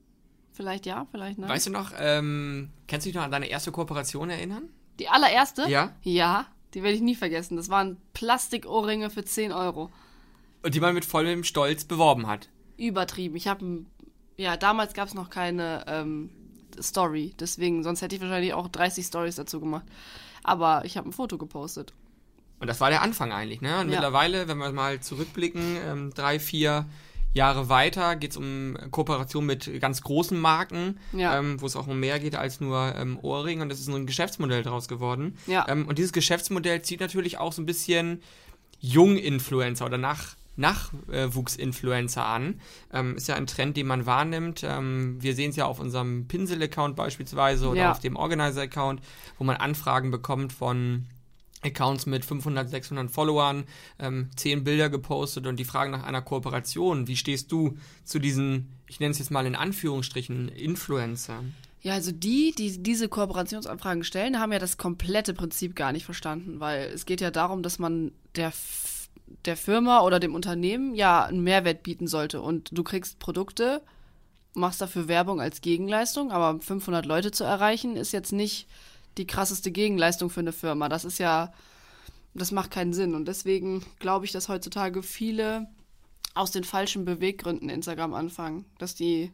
Vielleicht 0.51 0.85
ja, 0.85 1.07
vielleicht 1.11 1.39
nein. 1.39 1.49
Weißt 1.49 1.67
du 1.67 1.71
noch, 1.71 1.91
ähm, 1.97 2.69
kannst 2.87 3.05
du 3.05 3.09
dich 3.09 3.15
noch 3.15 3.23
an 3.23 3.31
deine 3.31 3.47
erste 3.47 3.71
Kooperation 3.71 4.29
erinnern? 4.29 4.69
Die 4.99 5.07
allererste? 5.07 5.69
Ja. 5.69 5.95
Ja, 6.03 6.47
die 6.73 6.83
werde 6.83 6.95
ich 6.95 7.01
nie 7.01 7.15
vergessen. 7.15 7.55
Das 7.55 7.69
waren 7.69 7.97
Plastikohrringe 8.13 9.09
für 9.09 9.23
10 9.23 9.51
Euro. 9.51 9.89
Und 10.61 10.75
die 10.75 10.79
man 10.81 10.93
mit 10.93 11.05
vollem 11.05 11.43
Stolz 11.43 11.85
beworben 11.85 12.27
hat. 12.27 12.49
übertrieben. 12.75 13.35
Ich 13.35 13.47
habe, 13.47 13.85
ja, 14.37 14.57
damals 14.57 14.93
gab 14.93 15.07
es 15.07 15.13
noch 15.13 15.29
keine 15.29 15.85
ähm, 15.87 16.29
Story, 16.81 17.33
deswegen, 17.39 17.83
sonst 17.83 18.01
hätte 18.01 18.15
ich 18.15 18.21
wahrscheinlich 18.21 18.53
auch 18.53 18.67
30 18.67 19.05
Stories 19.05 19.35
dazu 19.35 19.59
gemacht. 19.59 19.85
Aber 20.43 20.83
ich 20.85 20.97
habe 20.97 21.09
ein 21.09 21.13
Foto 21.13 21.37
gepostet. 21.37 21.93
Und 22.59 22.67
das 22.67 22.79
war 22.81 22.89
der 22.89 23.01
Anfang 23.01 23.31
eigentlich, 23.31 23.61
ne? 23.61 23.79
Und 23.79 23.89
Ja. 23.89 23.95
mittlerweile, 23.95 24.47
wenn 24.47 24.57
wir 24.57 24.71
mal 24.71 24.99
zurückblicken, 24.99 25.77
ähm, 25.85 26.13
drei, 26.13 26.39
vier 26.39 26.85
Jahre 27.33 27.69
weiter 27.69 28.15
geht 28.15 28.31
es 28.31 28.37
um 28.37 28.75
Kooperation 28.91 29.45
mit 29.45 29.79
ganz 29.79 30.01
großen 30.01 30.39
Marken, 30.39 30.99
Ja. 31.13 31.37
ähm, 31.37 31.61
wo 31.61 31.67
es 31.67 31.75
auch 31.75 31.87
um 31.87 31.99
mehr 31.99 32.19
geht 32.19 32.35
als 32.35 32.59
nur 32.59 32.95
ähm, 32.95 33.19
Ohrring. 33.21 33.61
Und 33.61 33.69
das 33.69 33.79
ist 33.79 33.85
so 33.85 33.95
ein 33.95 34.07
Geschäftsmodell 34.07 34.63
draus 34.63 34.87
geworden. 34.87 35.37
Ja. 35.45 35.65
Ähm, 35.69 35.87
und 35.87 35.97
dieses 35.99 36.11
Geschäftsmodell 36.11 36.81
zieht 36.81 36.99
natürlich 37.01 37.37
auch 37.37 37.53
so 37.53 37.61
ein 37.61 37.65
bisschen 37.67 38.21
Jung-Influencer 38.81 39.85
oder 39.85 39.97
nach 39.97 40.35
Nachwuchs-Influencer 40.59 42.25
an. 42.25 42.59
Ähm, 42.93 43.15
ist 43.15 43.27
ja 43.27 43.35
ein 43.35 43.47
Trend, 43.47 43.77
den 43.77 43.87
man 43.87 44.05
wahrnimmt. 44.05 44.61
Ähm, 44.63 45.17
wir 45.21 45.35
sehen 45.35 45.49
es 45.51 45.55
ja 45.55 45.65
auf 45.65 45.79
unserem 45.79 46.27
Pinsel-Account 46.27 46.95
beispielsweise 46.95 47.67
oder 47.67 47.79
Ja. 47.81 47.91
auf 47.91 47.99
dem 47.99 48.15
Organizer-Account, 48.15 49.01
wo 49.37 49.43
man 49.43 49.57
Anfragen 49.57 50.11
bekommt 50.11 50.53
von 50.53 51.05
Accounts 51.61 52.05
mit 52.05 52.23
500, 52.23 52.69
600 52.69 53.11
Followern, 53.11 53.65
ähm, 53.99 54.29
10 54.37 54.63
Bilder 54.63 54.89
gepostet 54.89 55.45
und 55.45 55.57
die 55.59 55.65
fragen 55.65 55.91
nach 55.91 56.03
einer 56.03 56.21
Kooperation. 56.21 57.07
Wie 57.07 57.17
stehst 57.17 57.51
du 57.51 57.77
zu 58.05 58.19
diesen, 58.19 58.69
ich 58.87 58.99
nenne 59.01 59.11
es 59.11 59.19
jetzt 59.19 59.29
mal 59.31 59.45
in 59.45 59.55
Anführungsstrichen, 59.55 60.47
Influencern? 60.49 61.53
Ja, 61.81 61.93
also 61.93 62.11
die, 62.11 62.53
die 62.57 62.81
diese 62.83 63.07
Kooperationsanfragen 63.09 64.03
stellen, 64.03 64.39
haben 64.39 64.51
ja 64.53 64.59
das 64.59 64.77
komplette 64.77 65.33
Prinzip 65.33 65.75
gar 65.75 65.91
nicht 65.93 66.05
verstanden, 66.05 66.59
weil 66.59 66.91
es 66.93 67.05
geht 67.05 67.19
ja 67.21 67.31
darum, 67.31 67.61
dass 67.63 67.77
man 67.79 68.11
der, 68.35 68.51
der 69.45 69.57
Firma 69.57 70.01
oder 70.01 70.19
dem 70.19 70.35
Unternehmen 70.35 70.95
ja 70.95 71.23
einen 71.25 71.43
Mehrwert 71.43 71.83
bieten 71.83 72.07
sollte 72.07 72.41
und 72.41 72.69
du 72.71 72.83
kriegst 72.83 73.19
Produkte, 73.19 73.81
machst 74.53 74.81
dafür 74.81 75.07
Werbung 75.07 75.39
als 75.41 75.61
Gegenleistung, 75.61 76.31
aber 76.31 76.59
500 76.59 77.05
Leute 77.05 77.31
zu 77.31 77.43
erreichen 77.43 77.95
ist 77.95 78.11
jetzt 78.11 78.31
nicht 78.31 78.67
die 79.17 79.27
krasseste 79.27 79.71
Gegenleistung 79.71 80.29
für 80.29 80.39
eine 80.39 80.51
Firma. 80.51 80.89
Das 80.89 81.05
ist 81.05 81.19
ja, 81.19 81.53
das 82.33 82.51
macht 82.51 82.71
keinen 82.71 82.93
Sinn 82.93 83.15
und 83.15 83.27
deswegen 83.27 83.85
glaube 83.99 84.25
ich, 84.25 84.31
dass 84.31 84.49
heutzutage 84.49 85.03
viele 85.03 85.67
aus 86.35 86.51
den 86.51 86.63
falschen 86.63 87.05
Beweggründen 87.05 87.69
Instagram 87.69 88.13
anfangen, 88.13 88.65
dass 88.77 88.95
die 88.95 89.31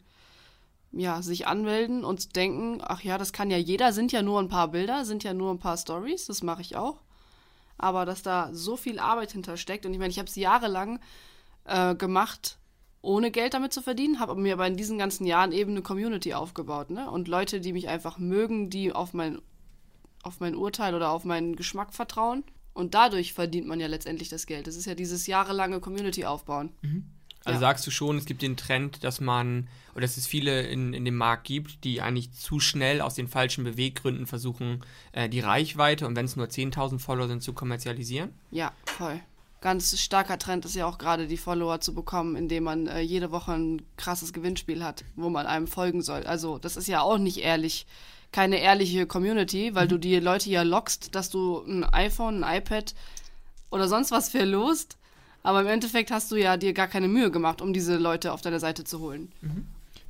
ja, 0.91 1.21
sich 1.21 1.45
anmelden 1.45 2.05
und 2.05 2.35
denken, 2.35 2.81
ach 2.81 3.01
ja, 3.01 3.17
das 3.17 3.33
kann 3.33 3.51
ja 3.51 3.57
jeder, 3.57 3.91
sind 3.91 4.11
ja 4.11 4.21
nur 4.21 4.39
ein 4.39 4.47
paar 4.47 4.69
Bilder, 4.69 5.03
sind 5.03 5.23
ja 5.23 5.33
nur 5.33 5.51
ein 5.51 5.59
paar 5.59 5.77
Stories, 5.77 6.25
das 6.25 6.41
mache 6.41 6.61
ich 6.61 6.77
auch. 6.77 7.01
Aber 7.77 8.05
dass 8.05 8.23
da 8.23 8.49
so 8.53 8.77
viel 8.77 8.99
Arbeit 8.99 9.31
hintersteckt 9.31 9.85
und 9.85 9.93
ich 9.93 9.99
meine, 9.99 10.11
ich 10.11 10.19
habe 10.19 10.29
es 10.29 10.35
jahrelang 10.35 10.99
äh, 11.65 11.95
gemacht, 11.95 12.57
ohne 13.01 13.31
Geld 13.31 13.53
damit 13.53 13.73
zu 13.73 13.81
verdienen, 13.81 14.19
habe 14.19 14.35
mir 14.35 14.53
aber 14.53 14.67
in 14.67 14.77
diesen 14.77 14.97
ganzen 14.97 15.25
Jahren 15.25 15.51
eben 15.51 15.71
eine 15.71 15.81
Community 15.81 16.33
aufgebaut, 16.33 16.89
ne? 16.89 17.09
Und 17.09 17.27
Leute, 17.27 17.61
die 17.61 17.73
mich 17.73 17.87
einfach 17.87 18.17
mögen, 18.17 18.69
die 18.69 18.91
auf 18.91 19.13
mein, 19.13 19.41
auf 20.23 20.39
mein 20.39 20.55
Urteil 20.55 20.95
oder 20.95 21.11
auf 21.11 21.23
meinen 21.23 21.55
Geschmack 21.55 21.93
vertrauen. 21.93 22.43
Und 22.73 22.93
dadurch 22.93 23.33
verdient 23.33 23.67
man 23.67 23.79
ja 23.79 23.87
letztendlich 23.87 24.27
das 24.29 24.47
Geld. 24.47 24.67
Das 24.67 24.75
ist 24.75 24.85
ja 24.85 24.95
dieses 24.95 25.27
jahrelange 25.27 25.79
Community 25.79 26.25
aufbauen. 26.25 26.71
Also 27.45 27.61
Ja. 27.61 27.67
sagst 27.67 27.85
du 27.85 27.91
schon, 27.91 28.17
es 28.17 28.25
gibt 28.25 28.41
den 28.41 28.57
Trend, 28.57 29.03
dass 29.03 29.21
man, 29.21 29.67
oder 29.93 30.01
dass 30.01 30.17
es 30.17 30.25
viele 30.25 30.63
in, 30.63 30.93
in 30.93 31.05
dem 31.05 31.15
Markt 31.15 31.45
gibt, 31.45 31.83
die 31.83 32.01
eigentlich 32.01 32.31
zu 32.33 32.59
schnell 32.59 33.01
aus 33.01 33.13
den 33.13 33.27
falschen 33.27 33.63
Beweggründen 33.63 34.25
versuchen, 34.25 34.83
äh, 35.11 35.29
die 35.29 35.39
Reichweite 35.39 36.07
und 36.07 36.15
wenn 36.15 36.25
es 36.25 36.35
nur 36.35 36.47
10.000 36.47 36.99
Follower 36.99 37.27
sind, 37.27 37.43
zu 37.43 37.53
kommerzialisieren? 37.53 38.33
Ja, 38.49 38.73
voll. 38.85 39.19
Ganz 39.61 39.99
starker 39.99 40.37
Trend 40.39 40.65
ist 40.65 40.75
ja 40.75 40.85
auch 40.87 40.97
gerade 40.97 41.27
die 41.27 41.37
Follower 41.37 41.79
zu 41.79 41.93
bekommen, 41.93 42.35
indem 42.35 42.63
man 42.63 42.87
äh, 42.87 43.01
jede 43.01 43.31
Woche 43.31 43.53
ein 43.53 43.81
krasses 43.97 44.33
Gewinnspiel 44.33 44.83
hat, 44.83 45.05
wo 45.15 45.29
man 45.29 45.45
einem 45.45 45.67
folgen 45.67 46.01
soll. 46.01 46.23
Also 46.23 46.57
das 46.57 46.77
ist 46.77 46.87
ja 46.87 47.01
auch 47.01 47.17
nicht 47.19 47.37
ehrlich, 47.37 47.85
keine 48.31 48.59
ehrliche 48.59 49.05
Community, 49.05 49.73
weil 49.75 49.87
du 49.87 49.97
die 49.97 50.19
Leute 50.19 50.49
ja 50.49 50.63
lockst, 50.63 51.15
dass 51.15 51.29
du 51.29 51.63
ein 51.63 51.83
iPhone, 51.83 52.43
ein 52.43 52.57
iPad 52.57 52.93
oder 53.69 53.87
sonst 53.87 54.11
was 54.11 54.29
verlost. 54.29 54.97
Aber 55.45 55.61
im 55.61 55.67
Endeffekt 55.67 56.09
hast 56.09 56.31
du 56.31 56.35
ja 56.35 56.57
dir 56.57 56.73
gar 56.73 56.87
keine 56.87 57.07
Mühe 57.07 57.29
gemacht, 57.29 57.61
um 57.61 57.71
diese 57.71 57.97
Leute 57.97 58.33
auf 58.33 58.41
deine 58.41 58.59
Seite 58.59 58.83
zu 58.83 58.99
holen. 58.99 59.31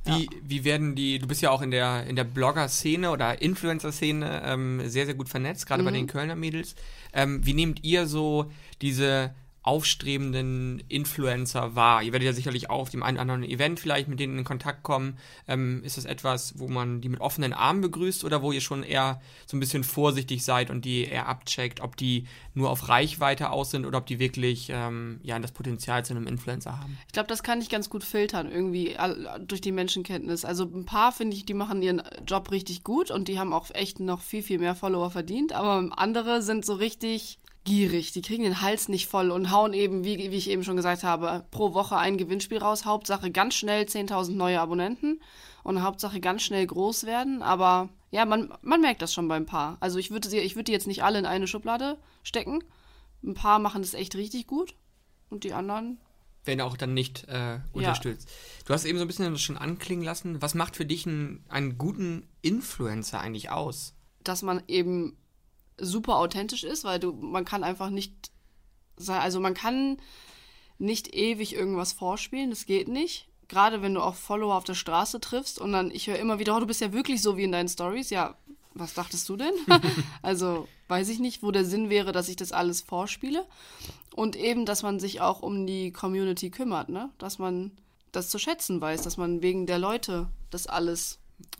Wie, 0.04 0.28
wie 0.42 0.64
werden 0.64 0.94
die, 0.94 1.18
du 1.18 1.26
bist 1.26 1.42
ja 1.42 1.50
auch 1.50 1.60
in 1.62 1.70
der, 1.70 2.06
in 2.06 2.16
der 2.16 2.24
Blogger-Szene 2.24 3.10
oder 3.10 3.42
Influencer-Szene 3.42 4.42
ähm, 4.44 4.88
sehr, 4.88 5.04
sehr 5.04 5.14
gut 5.14 5.28
vernetzt, 5.28 5.66
gerade 5.66 5.82
bei 5.82 5.90
den 5.90 6.06
Kölner 6.06 6.36
Mädels. 6.36 6.74
Ähm, 7.12 7.44
wie 7.44 7.54
nehmt 7.54 7.84
ihr 7.84 8.06
so 8.06 8.50
diese 8.80 9.34
aufstrebenden 9.66 10.82
Influencer 10.88 11.74
wahr? 11.74 12.02
Ihr 12.02 12.12
werdet 12.12 12.26
ja 12.26 12.32
sicherlich 12.32 12.70
auch 12.70 12.80
auf 12.80 12.90
dem 12.90 13.02
einen 13.02 13.16
oder 13.16 13.22
anderen 13.22 13.42
Event 13.42 13.80
vielleicht 13.80 14.08
mit 14.08 14.20
denen 14.20 14.38
in 14.38 14.44
Kontakt 14.44 14.82
kommen. 14.82 15.18
Ähm, 15.48 15.82
ist 15.84 15.96
das 15.96 16.04
etwas, 16.04 16.58
wo 16.58 16.68
man 16.68 17.00
die 17.00 17.08
mit 17.08 17.20
offenen 17.20 17.52
Armen 17.52 17.80
begrüßt 17.80 18.24
oder 18.24 18.42
wo 18.42 18.52
ihr 18.52 18.60
schon 18.60 18.82
eher 18.82 19.20
so 19.46 19.56
ein 19.56 19.60
bisschen 19.60 19.84
vorsichtig 19.84 20.44
seid 20.44 20.70
und 20.70 20.84
die 20.84 21.04
eher 21.04 21.28
abcheckt, 21.28 21.80
ob 21.80 21.96
die 21.96 22.26
nur 22.54 22.70
auf 22.70 22.88
Reichweite 22.88 23.50
aus 23.50 23.70
sind 23.70 23.86
oder 23.86 23.98
ob 23.98 24.06
die 24.06 24.18
wirklich 24.18 24.68
ähm, 24.70 25.20
ja, 25.22 25.38
das 25.38 25.52
Potenzial 25.52 26.04
zu 26.04 26.14
einem 26.14 26.26
Influencer 26.26 26.78
haben? 26.78 26.96
Ich 27.06 27.12
glaube, 27.12 27.28
das 27.28 27.42
kann 27.42 27.60
ich 27.60 27.68
ganz 27.68 27.90
gut 27.90 28.04
filtern, 28.04 28.50
irgendwie 28.50 28.96
durch 29.46 29.60
die 29.60 29.72
Menschenkenntnis. 29.72 30.44
Also 30.44 30.64
ein 30.64 30.84
paar 30.86 31.12
finde 31.12 31.36
ich, 31.36 31.44
die 31.44 31.54
machen 31.54 31.82
ihren 31.82 32.02
Job 32.26 32.50
richtig 32.50 32.84
gut 32.84 33.10
und 33.10 33.28
die 33.28 33.38
haben 33.38 33.52
auch 33.52 33.70
echt 33.74 34.00
noch 34.00 34.20
viel, 34.20 34.42
viel 34.42 34.58
mehr 34.58 34.74
Follower 34.74 35.10
verdient. 35.10 35.52
Aber 35.52 35.90
andere 35.96 36.42
sind 36.42 36.64
so 36.64 36.74
richtig 36.74 37.38
gierig. 37.66 38.12
Die 38.12 38.22
kriegen 38.22 38.44
den 38.44 38.62
Hals 38.62 38.88
nicht 38.88 39.06
voll 39.06 39.30
und 39.30 39.50
hauen 39.50 39.74
eben, 39.74 40.04
wie, 40.04 40.18
wie 40.18 40.36
ich 40.36 40.48
eben 40.48 40.64
schon 40.64 40.76
gesagt 40.76 41.04
habe, 41.04 41.44
pro 41.50 41.74
Woche 41.74 41.98
ein 41.98 42.16
Gewinnspiel 42.16 42.58
raus. 42.58 42.86
Hauptsache 42.86 43.30
ganz 43.30 43.54
schnell 43.54 43.84
10.000 43.84 44.32
neue 44.32 44.60
Abonnenten 44.60 45.20
und 45.62 45.82
Hauptsache 45.82 46.20
ganz 46.20 46.42
schnell 46.42 46.66
groß 46.66 47.04
werden. 47.04 47.42
Aber 47.42 47.90
ja, 48.10 48.24
man, 48.24 48.54
man 48.62 48.80
merkt 48.80 49.02
das 49.02 49.12
schon 49.12 49.28
beim 49.28 49.44
Paar. 49.44 49.76
Also 49.80 49.98
ich 49.98 50.10
würde 50.10 50.28
sie, 50.28 50.38
ich 50.38 50.54
würde 50.56 50.64
die 50.64 50.72
jetzt 50.72 50.86
nicht 50.86 51.04
alle 51.04 51.18
in 51.18 51.26
eine 51.26 51.46
Schublade 51.46 51.98
stecken. 52.22 52.64
Ein 53.22 53.34
paar 53.34 53.58
machen 53.58 53.82
das 53.82 53.92
echt 53.94 54.16
richtig 54.16 54.46
gut 54.46 54.74
und 55.28 55.44
die 55.44 55.52
anderen 55.52 55.98
wenn 56.44 56.60
auch 56.60 56.76
dann 56.76 56.94
nicht 56.94 57.24
äh, 57.26 57.58
unterstützt. 57.72 58.30
Du 58.66 58.72
hast 58.72 58.84
eben 58.84 58.98
so 58.98 59.04
ein 59.04 59.08
bisschen 59.08 59.32
das 59.32 59.42
schon 59.42 59.56
anklingen 59.56 60.04
lassen. 60.04 60.40
Was 60.40 60.54
macht 60.54 60.76
für 60.76 60.86
dich 60.86 61.04
einen, 61.04 61.44
einen 61.48 61.76
guten 61.76 62.28
Influencer 62.40 63.18
eigentlich 63.18 63.50
aus? 63.50 63.96
dass 64.26 64.42
man 64.42 64.62
eben 64.68 65.16
super 65.78 66.16
authentisch 66.16 66.64
ist, 66.64 66.84
weil 66.84 66.98
du, 66.98 67.12
man 67.12 67.44
kann 67.44 67.64
einfach 67.64 67.90
nicht, 67.90 68.30
also 69.06 69.40
man 69.40 69.54
kann 69.54 69.98
nicht 70.78 71.14
ewig 71.14 71.54
irgendwas 71.54 71.92
vorspielen, 71.92 72.50
das 72.50 72.66
geht 72.66 72.88
nicht. 72.88 73.28
Gerade 73.48 73.80
wenn 73.80 73.94
du 73.94 74.02
auch 74.02 74.14
Follower 74.14 74.56
auf 74.56 74.64
der 74.64 74.74
Straße 74.74 75.20
triffst 75.20 75.60
und 75.60 75.72
dann, 75.72 75.90
ich 75.90 76.08
höre 76.08 76.18
immer 76.18 76.38
wieder, 76.38 76.56
oh, 76.56 76.60
du 76.60 76.66
bist 76.66 76.80
ja 76.80 76.92
wirklich 76.92 77.22
so 77.22 77.36
wie 77.36 77.44
in 77.44 77.52
deinen 77.52 77.68
Stories. 77.68 78.10
Ja, 78.10 78.36
was 78.74 78.94
dachtest 78.94 79.28
du 79.28 79.36
denn? 79.36 79.54
also 80.22 80.66
weiß 80.88 81.08
ich 81.08 81.20
nicht, 81.20 81.42
wo 81.42 81.50
der 81.52 81.64
Sinn 81.64 81.88
wäre, 81.88 82.12
dass 82.12 82.28
ich 82.28 82.36
das 82.36 82.52
alles 82.52 82.80
vorspiele. 82.80 83.46
Und 84.14 84.34
eben, 84.34 84.66
dass 84.66 84.82
man 84.82 84.98
sich 84.98 85.20
auch 85.20 85.42
um 85.42 85.66
die 85.66 85.92
Community 85.92 86.50
kümmert, 86.50 86.88
ne? 86.88 87.10
Dass 87.18 87.38
man 87.38 87.70
das 88.12 88.30
zu 88.30 88.38
schätzen 88.38 88.80
weiß, 88.80 89.02
dass 89.02 89.16
man 89.16 89.42
wegen 89.42 89.66
der 89.66 89.78
Leute 89.78 90.28
das 90.50 90.66
alles 90.66 91.18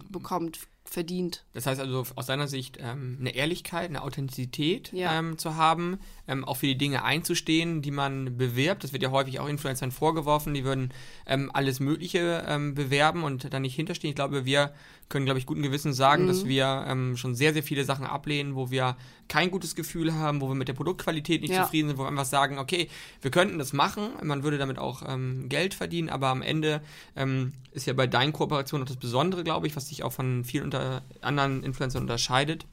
bekommt, 0.08 0.60
verdient. 0.88 1.44
Das 1.52 1.66
heißt 1.66 1.80
also 1.80 2.04
aus 2.14 2.26
deiner 2.26 2.48
Sicht 2.48 2.78
ähm, 2.80 3.16
eine 3.20 3.34
Ehrlichkeit, 3.34 3.88
eine 3.88 4.02
Authentizität 4.02 4.92
Ja. 4.92 5.18
ähm, 5.18 5.38
zu 5.38 5.56
haben, 5.56 5.98
ähm, 6.28 6.44
auch 6.44 6.56
für 6.58 6.66
die 6.66 6.78
Dinge 6.78 7.04
einzustehen, 7.04 7.82
die 7.82 7.90
man 7.90 8.36
bewirbt. 8.36 8.84
Das 8.84 8.92
wird 8.92 9.02
ja 9.02 9.10
häufig 9.10 9.40
auch 9.40 9.48
Influencern 9.48 9.90
vorgeworfen, 9.92 10.54
die 10.54 10.64
würden 10.64 10.92
ähm, 11.26 11.50
alles 11.52 11.80
Mögliche 11.80 12.44
ähm, 12.46 12.74
bewerben 12.74 13.22
und 13.24 13.52
da 13.52 13.60
nicht 13.60 13.74
hinterstehen. 13.74 14.10
Ich 14.10 14.16
glaube, 14.16 14.44
wir 14.44 14.72
können, 15.08 15.24
glaube 15.24 15.38
ich, 15.38 15.46
guten 15.46 15.62
Gewissens 15.62 15.96
sagen, 15.96 16.24
Mhm. 16.24 16.28
dass 16.28 16.46
wir 16.46 16.84
ähm, 16.88 17.16
schon 17.16 17.34
sehr, 17.34 17.52
sehr 17.52 17.62
viele 17.62 17.84
Sachen 17.84 18.04
ablehnen, 18.06 18.54
wo 18.56 18.70
wir 18.70 18.96
kein 19.28 19.50
gutes 19.50 19.74
Gefühl 19.76 20.14
haben, 20.14 20.40
wo 20.40 20.48
wir 20.48 20.54
mit 20.54 20.68
der 20.68 20.72
Produktqualität 20.74 21.42
nicht 21.42 21.52
Ja. 21.54 21.62
zufrieden 21.64 21.88
sind, 21.88 21.98
wo 21.98 22.02
wir 22.02 22.08
einfach 22.08 22.24
sagen, 22.24 22.58
okay, 22.58 22.88
wir 23.22 23.30
könnten 23.30 23.58
das 23.58 23.72
machen, 23.72 24.08
man 24.22 24.42
würde 24.42 24.58
damit 24.58 24.78
auch 24.78 25.02
ähm, 25.06 25.48
Geld 25.48 25.74
verdienen, 25.74 26.08
aber 26.08 26.28
am 26.28 26.42
Ende 26.42 26.80
ähm, 27.14 27.52
ist 27.72 27.86
ja 27.86 27.92
bei 27.92 28.06
deinen 28.06 28.32
Kooperationen 28.32 28.84
auch 28.84 28.88
das 28.88 28.96
Besondere, 28.98 29.44
glaube 29.44 29.66
ich, 29.66 29.76
was 29.76 29.88
dich 29.88 30.02
auch 30.02 30.12
von 30.12 30.44
vielen 30.44 30.64
unter 30.64 31.02
anderen 31.20 31.62
Influencern 31.62 32.02
unterscheidet, 32.02 32.66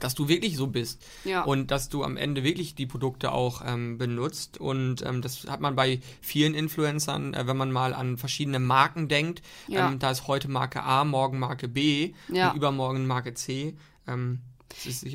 dass 0.00 0.14
du 0.14 0.28
wirklich 0.28 0.56
so 0.56 0.66
bist 0.66 1.04
Ja. 1.24 1.42
und 1.44 1.70
dass 1.70 1.88
du 1.88 2.04
am 2.04 2.16
Ende 2.16 2.44
wirklich 2.44 2.74
die 2.74 2.86
Produkte 2.86 3.32
auch 3.32 3.62
ähm, 3.64 3.98
benutzt 3.98 4.58
und 4.58 5.02
ähm, 5.02 5.22
das 5.22 5.46
hat 5.48 5.60
man 5.60 5.74
bei 5.76 6.00
vielen 6.20 6.54
Influencern, 6.54 7.34
äh, 7.34 7.46
wenn 7.46 7.56
man 7.56 7.72
mal 7.72 7.94
an 7.94 8.16
verschiedene 8.18 8.58
Marken 8.58 9.08
denkt, 9.08 9.42
Ja. 9.68 9.88
ähm, 9.88 9.98
da 9.98 10.10
ist 10.10 10.26
heute 10.28 10.48
Marke 10.48 10.82
A, 10.82 11.04
morgen 11.04 11.38
Marke 11.38 11.68
B 11.68 12.14
Ja. 12.28 12.50
und 12.50 12.56
übermorgen 12.56 13.06
Marke 13.06 13.34
C. 13.34 13.76
Ähm, 14.06 14.40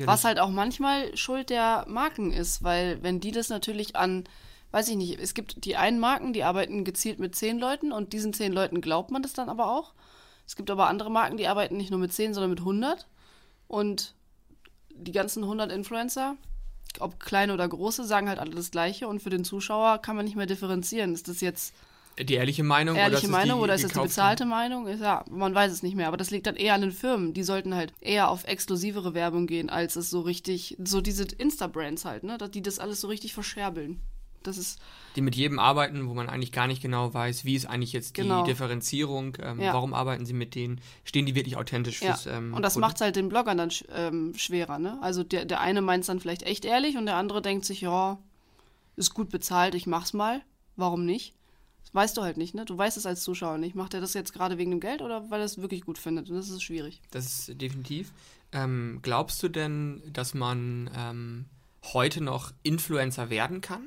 Was 0.06 0.24
halt 0.24 0.38
auch 0.40 0.50
manchmal 0.50 1.16
Schuld 1.16 1.50
der 1.50 1.84
Marken 1.88 2.32
ist, 2.32 2.62
weil 2.64 3.02
wenn 3.02 3.20
die 3.20 3.30
das 3.32 3.48
natürlich 3.50 3.94
an, 3.96 4.24
weiß 4.70 4.88
ich 4.88 4.96
nicht, 4.96 5.20
es 5.20 5.34
gibt 5.34 5.64
die 5.64 5.76
einen 5.76 6.00
Marken, 6.00 6.32
die 6.32 6.42
arbeiten 6.42 6.84
gezielt 6.84 7.18
mit 7.18 7.36
zehn 7.36 7.58
Leuten 7.58 7.92
und 7.92 8.12
diesen 8.14 8.32
zehn 8.32 8.52
Leuten 8.52 8.80
glaubt 8.80 9.10
man 9.10 9.22
das 9.22 9.34
dann 9.34 9.48
aber 9.50 9.70
auch. 9.70 9.92
Es 10.46 10.56
gibt 10.56 10.70
aber 10.70 10.88
andere 10.88 11.10
Marken, 11.10 11.36
die 11.36 11.46
arbeiten 11.46 11.76
nicht 11.76 11.90
nur 11.90 12.00
mit 12.00 12.12
zehn, 12.12 12.34
sondern 12.34 12.50
mit 12.50 12.60
100 12.60 13.06
und 13.68 14.14
die 14.96 15.12
ganzen 15.12 15.42
100 15.42 15.72
Influencer, 15.72 16.36
ob 17.00 17.20
kleine 17.20 17.54
oder 17.54 17.68
große, 17.68 18.04
sagen 18.04 18.28
halt 18.28 18.38
alle 18.38 18.50
das 18.50 18.70
Gleiche 18.70 19.08
und 19.08 19.20
für 19.22 19.30
den 19.30 19.44
Zuschauer 19.44 19.98
kann 19.98 20.16
man 20.16 20.24
nicht 20.24 20.36
mehr 20.36 20.46
differenzieren. 20.46 21.14
Ist 21.14 21.28
das 21.28 21.40
jetzt 21.40 21.74
die 22.18 22.34
ehrliche 22.34 22.62
Meinung 22.62 22.94
oder 22.94 23.06
ist 23.06 23.10
ehrliche 23.12 23.26
es 23.26 23.32
Meinung 23.32 23.58
die 23.58 23.64
oder 23.64 23.74
ist 23.74 23.84
das 23.84 23.92
die 23.92 24.00
bezahlte 24.00 24.44
Meinung? 24.44 24.86
Ist, 24.86 25.00
ja, 25.00 25.24
man 25.30 25.54
weiß 25.54 25.72
es 25.72 25.82
nicht 25.82 25.96
mehr. 25.96 26.08
Aber 26.08 26.16
das 26.16 26.30
liegt 26.30 26.46
dann 26.46 26.56
eher 26.56 26.74
an 26.74 26.82
den 26.82 26.92
Firmen. 26.92 27.32
Die 27.32 27.42
sollten 27.42 27.74
halt 27.74 27.94
eher 28.00 28.28
auf 28.28 28.44
exklusivere 28.44 29.14
Werbung 29.14 29.46
gehen, 29.46 29.70
als 29.70 29.96
es 29.96 30.10
so 30.10 30.20
richtig, 30.20 30.76
so 30.84 31.00
diese 31.00 31.24
Insta-Brands 31.24 32.04
halt, 32.04 32.24
ne? 32.24 32.36
Die 32.36 32.62
das 32.62 32.78
alles 32.78 33.00
so 33.00 33.08
richtig 33.08 33.32
verscherbeln. 33.32 34.00
Das 34.46 34.58
ist, 34.58 34.78
die 35.16 35.20
mit 35.20 35.34
jedem 35.36 35.58
arbeiten, 35.58 36.08
wo 36.08 36.14
man 36.14 36.28
eigentlich 36.28 36.52
gar 36.52 36.66
nicht 36.66 36.82
genau 36.82 37.12
weiß, 37.12 37.44
wie 37.44 37.54
ist 37.54 37.66
eigentlich 37.66 37.92
jetzt 37.92 38.16
die 38.16 38.22
Genau. 38.22 38.44
Differenzierung, 38.44 39.36
ähm, 39.40 39.60
Ja. 39.60 39.72
warum 39.74 39.94
arbeiten 39.94 40.24
sie 40.26 40.32
mit 40.32 40.54
denen, 40.54 40.80
stehen 41.04 41.26
die 41.26 41.34
wirklich 41.34 41.56
authentisch 41.56 42.00
ja. 42.02 42.14
fürs 42.14 42.26
ähm, 42.26 42.54
und 42.54 42.62
das 42.62 42.76
macht 42.76 42.96
es 42.96 43.00
halt 43.02 43.16
den 43.16 43.28
Bloggern 43.28 43.58
dann 43.58 43.70
ähm, 43.94 44.34
schwerer, 44.36 44.78
ne? 44.78 44.98
Also 45.02 45.22
der, 45.22 45.44
der 45.44 45.60
eine 45.60 45.82
meint 45.82 46.02
es 46.02 46.06
dann 46.06 46.20
vielleicht 46.20 46.42
echt 46.42 46.64
ehrlich 46.64 46.96
und 46.96 47.06
der 47.06 47.16
andere 47.16 47.42
denkt 47.42 47.64
sich, 47.64 47.80
ja, 47.80 48.18
ist 48.96 49.14
gut 49.14 49.30
bezahlt, 49.30 49.74
ich 49.74 49.86
mach's 49.86 50.12
mal. 50.12 50.42
Warum 50.76 51.04
nicht? 51.04 51.34
Das 51.84 51.94
weißt 51.94 52.16
du 52.16 52.22
halt 52.22 52.36
nicht, 52.36 52.54
ne? 52.54 52.64
Du 52.64 52.76
weißt 52.78 52.96
es 52.96 53.06
als 53.06 53.22
Zuschauer 53.22 53.58
nicht. 53.58 53.74
Macht 53.74 53.94
er 53.94 54.00
das 54.00 54.14
jetzt 54.14 54.32
gerade 54.32 54.56
wegen 54.58 54.70
dem 54.70 54.80
Geld 54.80 55.02
oder 55.02 55.30
weil 55.30 55.40
er 55.40 55.44
es 55.46 55.58
wirklich 55.58 55.82
gut 55.82 55.98
findet? 55.98 56.30
Und 56.30 56.36
das 56.36 56.48
ist 56.48 56.62
schwierig. 56.62 57.00
Das 57.10 57.26
ist 57.26 57.60
definitiv. 57.60 58.12
Ähm, 58.52 59.00
glaubst 59.02 59.42
du 59.42 59.48
denn, 59.48 60.02
dass 60.12 60.34
man 60.34 60.90
ähm, 60.96 61.44
heute 61.92 62.22
noch 62.22 62.52
Influencer 62.62 63.30
werden 63.30 63.60
kann? 63.60 63.86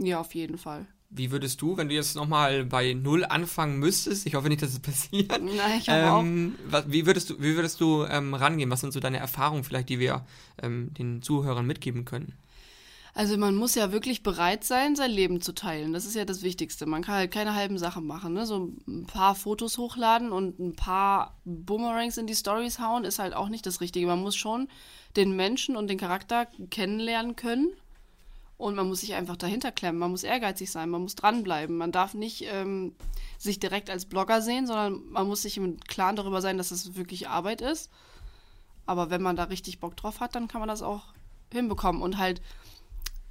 Ja, 0.00 0.20
auf 0.20 0.34
jeden 0.34 0.58
Fall. 0.58 0.86
Wie 1.10 1.30
würdest 1.30 1.62
du, 1.62 1.76
wenn 1.76 1.88
du 1.88 1.94
jetzt 1.94 2.16
nochmal 2.16 2.66
bei 2.66 2.92
Null 2.92 3.24
anfangen 3.24 3.78
müsstest, 3.78 4.26
ich 4.26 4.34
hoffe 4.34 4.48
nicht, 4.48 4.60
dass 4.60 4.72
es 4.72 4.80
passiert, 4.80 5.30
Na, 5.40 5.76
ich 5.76 5.90
auch 5.90 6.20
ähm, 6.20 6.54
was, 6.68 6.90
wie 6.90 7.06
würdest 7.06 7.30
du, 7.30 7.40
wie 7.40 7.56
würdest 7.56 7.80
du 7.80 8.04
ähm, 8.04 8.34
rangehen? 8.34 8.70
Was 8.70 8.80
sind 8.80 8.92
so 8.92 9.00
deine 9.00 9.18
Erfahrungen 9.18 9.64
vielleicht, 9.64 9.88
die 9.88 9.98
wir 9.98 10.26
ähm, 10.62 10.92
den 10.94 11.22
Zuhörern 11.22 11.66
mitgeben 11.66 12.04
können? 12.04 12.34
Also 13.14 13.36
man 13.36 13.56
muss 13.56 13.74
ja 13.74 13.90
wirklich 13.90 14.22
bereit 14.22 14.62
sein, 14.62 14.94
sein 14.94 15.10
Leben 15.10 15.40
zu 15.40 15.52
teilen. 15.52 15.92
Das 15.92 16.04
ist 16.04 16.14
ja 16.14 16.24
das 16.24 16.42
Wichtigste. 16.42 16.86
Man 16.86 17.02
kann 17.02 17.16
halt 17.16 17.32
keine 17.32 17.54
halben 17.54 17.76
Sachen 17.76 18.06
machen. 18.06 18.32
Ne? 18.32 18.46
So 18.46 18.70
ein 18.86 19.06
paar 19.06 19.34
Fotos 19.34 19.76
hochladen 19.76 20.30
und 20.30 20.60
ein 20.60 20.76
paar 20.76 21.36
Boomerangs 21.44 22.16
in 22.16 22.28
die 22.28 22.36
Stories 22.36 22.78
hauen, 22.78 23.04
ist 23.04 23.18
halt 23.18 23.34
auch 23.34 23.48
nicht 23.48 23.66
das 23.66 23.80
Richtige. 23.80 24.06
Man 24.06 24.20
muss 24.20 24.36
schon 24.36 24.68
den 25.16 25.34
Menschen 25.34 25.76
und 25.76 25.88
den 25.88 25.98
Charakter 25.98 26.46
kennenlernen 26.70 27.34
können. 27.34 27.72
Und 28.58 28.74
man 28.74 28.88
muss 28.88 29.00
sich 29.00 29.14
einfach 29.14 29.36
dahinter 29.36 29.70
klemmen. 29.70 30.00
Man 30.00 30.10
muss 30.10 30.24
ehrgeizig 30.24 30.70
sein, 30.70 30.90
man 30.90 31.02
muss 31.02 31.14
dranbleiben. 31.14 31.76
Man 31.76 31.92
darf 31.92 32.12
nicht 32.14 32.44
ähm, 32.46 32.92
sich 33.38 33.60
direkt 33.60 33.88
als 33.88 34.04
Blogger 34.04 34.42
sehen, 34.42 34.66
sondern 34.66 35.08
man 35.10 35.28
muss 35.28 35.42
sich 35.42 35.56
im 35.56 35.78
Klaren 35.80 36.16
darüber 36.16 36.42
sein, 36.42 36.58
dass 36.58 36.72
es 36.72 36.96
wirklich 36.96 37.28
Arbeit 37.28 37.60
ist. 37.60 37.88
Aber 38.84 39.10
wenn 39.10 39.22
man 39.22 39.36
da 39.36 39.44
richtig 39.44 39.78
Bock 39.78 39.96
drauf 39.96 40.18
hat, 40.18 40.34
dann 40.34 40.48
kann 40.48 40.60
man 40.60 40.68
das 40.68 40.82
auch 40.82 41.04
hinbekommen. 41.52 42.02
Und 42.02 42.18
halt 42.18 42.42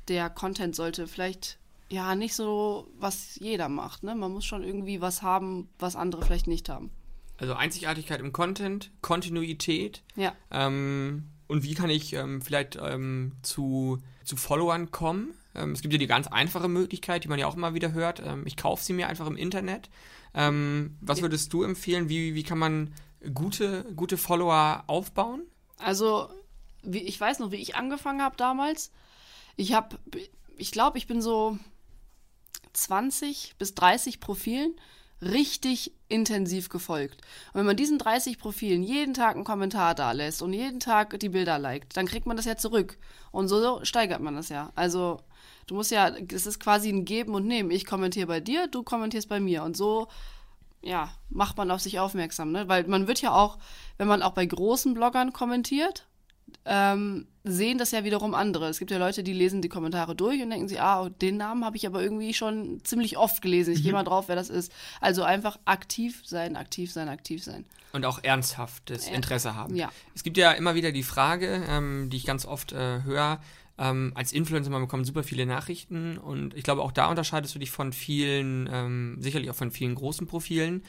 der 0.08 0.30
Content 0.30 0.76
sollte 0.76 1.08
vielleicht 1.08 1.58
ja 1.90 2.16
nicht 2.16 2.34
so, 2.34 2.88
was 2.98 3.36
jeder 3.36 3.68
macht. 3.68 4.04
Ne? 4.04 4.16
Man 4.16 4.32
muss 4.32 4.46
schon 4.46 4.64
irgendwie 4.64 5.02
was 5.02 5.22
haben, 5.22 5.68
was 5.78 5.96
andere 5.96 6.24
vielleicht 6.26 6.48
nicht 6.48 6.70
haben. 6.70 6.90
Also 7.38 7.54
Einzigartigkeit 7.54 8.20
im 8.20 8.34
Content, 8.34 8.92
Kontinuität, 9.02 10.04
Ja. 10.16 10.34
Ähm, 10.52 11.30
und 11.48 11.64
wie 11.64 11.76
kann 11.76 11.90
ich 11.90 12.14
ähm, 12.14 12.42
vielleicht 12.42 12.78
ähm, 12.82 13.34
zu, 13.42 14.00
zu 14.28 14.36
Followern 14.36 14.92
kommen? 14.92 15.34
Ähm, 15.56 15.72
es 15.72 15.82
gibt 15.82 15.94
ja 15.94 15.98
die 15.98 16.08
ganz 16.08 16.28
einfache 16.28 16.68
Möglichkeit, 16.68 17.24
die 17.24 17.28
man 17.28 17.40
ja 17.40 17.48
auch 17.48 17.56
immer 17.56 17.74
wieder 17.74 17.94
hört. 17.94 18.22
Ähm, 18.24 18.44
ich 18.46 18.58
kaufe 18.58 18.84
sie 18.84 18.94
mir 18.94 19.08
einfach 19.08 19.28
im 19.28 19.38
Internet. 19.38 19.90
Ähm, 20.34 20.98
was 21.02 21.22
würdest 21.22 21.52
du 21.54 21.64
empfehlen? 21.64 22.10
Wie, 22.10 22.36
wie 22.36 22.44
kann 22.44 22.60
man 22.60 22.94
gute, 23.34 23.86
gute 23.96 24.18
Follower 24.18 24.84
aufbauen? 24.88 25.42
Also, 25.78 26.30
wie, 26.84 27.00
ich 27.00 27.20
weiß 27.20 27.40
noch, 27.40 27.52
wie 27.52 27.58
ich 27.58 27.76
angefangen 27.76 28.22
habe 28.22 28.38
damals. 28.38 28.92
Ich 29.56 29.74
habe, 29.74 29.98
ich 30.58 30.72
glaube, 30.72 30.98
ich 30.98 31.08
bin 31.08 31.22
so 31.22 31.58
20 32.74 33.56
bis 33.58 33.74
30 33.74 34.20
Profilen 34.20 34.76
richtig 35.22 35.94
intensiv 36.10 36.70
gefolgt. 36.70 37.22
Und 37.54 37.60
wenn 37.60 37.66
man 37.66 37.76
diesen 37.76 37.98
30 37.98 38.38
Profilen 38.38 38.84
jeden 38.84 39.14
Tag 39.14 39.36
einen 39.36 39.44
Kommentar 39.44 39.96
da 39.96 40.12
lässt 40.12 40.42
und 40.42 40.54
jeden 40.54 40.80
Tag 40.80 41.20
die 41.20 41.30
Bilder 41.30 41.60
liked, 41.60 41.98
dann 41.98 42.06
kriegt 42.06 42.26
man 42.26 42.38
das 42.38 42.46
ja 42.46 42.58
zurück. 42.58 42.98
Und 43.32 43.48
so 43.48 43.84
steigert 43.84 44.22
man 44.22 44.36
das 44.36 44.50
ja. 44.50 44.72
Also 44.76 45.20
du 45.66 45.76
musst 45.76 45.92
ja, 45.92 46.10
es 46.10 46.46
ist 46.46 46.60
quasi 46.60 46.90
ein 46.90 47.06
Geben 47.06 47.34
und 47.34 47.46
Nehmen. 47.46 47.72
Ich 47.72 47.86
kommentiere 47.86 48.28
bei 48.28 48.40
dir, 48.40 48.68
du 48.68 48.84
kommentierst 48.84 49.28
bei 49.28 49.40
mir. 49.40 49.64
Und 49.64 49.76
so, 49.76 50.08
ja, 50.82 51.10
macht 51.30 51.58
man 51.58 51.72
auf 51.72 51.82
sich 51.82 52.00
aufmerksam. 52.00 52.52
Ne? 52.52 52.68
Weil 52.68 52.88
man 52.88 53.08
wird 53.08 53.22
ja 53.22 53.32
auch, 53.32 53.58
wenn 53.98 54.08
man 54.08 54.22
auch 54.22 54.34
bei 54.34 54.46
großen 54.46 54.94
Bloggern 54.94 55.34
kommentiert, 55.34 56.08
ähm, 56.66 57.28
sehen 57.44 57.78
das 57.78 57.92
ja 57.92 58.04
wiederum 58.04 58.34
andere. 58.34 58.68
Es 58.68 58.80
gibt 58.80 58.92
ja 58.92 58.98
Leute, 58.98 59.24
die 59.24 59.34
lesen 59.34 59.62
die 59.62 59.70
Kommentare 59.70 60.16
durch 60.16 60.42
und 60.42 60.50
denken 60.50 60.68
sich, 60.68 60.82
ah, 60.82 61.10
den 61.10 61.38
Namen 61.38 61.64
habe 61.64 61.78
ich 61.78 61.88
aber 61.88 62.02
irgendwie 62.02 62.34
schon 62.34 62.82
ziemlich 62.84 63.18
oft 63.18 63.42
gelesen. 63.42 63.74
Ich 63.74 63.80
mhm. 63.80 63.84
gehe 63.84 63.94
mal 63.94 64.04
drauf, 64.04 64.28
wer 64.28 64.36
das 64.36 64.50
ist. 64.50 64.72
Also 65.00 65.24
einfach 65.24 65.58
aktiv 65.66 66.22
sein, 66.26 66.56
aktiv 66.56 66.92
sein, 66.92 67.08
aktiv 67.10 67.44
sein. 67.44 67.66
Und 67.94 68.06
auch 68.06 68.24
ernsthaftes 68.24 69.08
Interesse 69.08 69.56
haben. 69.56 69.76
Ja. 69.76 69.90
Es 70.14 70.24
gibt 70.24 70.38
ja 70.38 70.52
immer 70.52 70.76
wieder 70.76 70.92
die 70.92 71.04
Frage, 71.04 71.64
ähm, 71.70 72.10
die 72.10 72.18
ich 72.18 72.26
ganz 72.26 72.46
oft 72.46 72.74
äh, 72.74 73.04
höre, 73.04 73.40
ähm, 73.78 74.12
als 74.16 74.34
Influencer, 74.34 74.72
man 74.72 74.82
bekommt 74.82 75.06
super 75.06 75.24
viele 75.24 75.46
Nachrichten 75.46 76.18
und 76.18 76.56
ich 76.56 76.64
glaube, 76.64 76.82
auch 76.82 76.92
da 76.92 77.08
unterscheidest 77.08 77.54
du 77.54 77.60
dich 77.60 77.70
von 77.70 77.94
vielen, 77.94 78.68
ähm, 78.72 79.18
sicherlich 79.20 79.52
auch 79.52 79.56
von 79.56 79.72
vielen 79.72 79.96
großen 79.96 80.26
Profilen. 80.26 80.84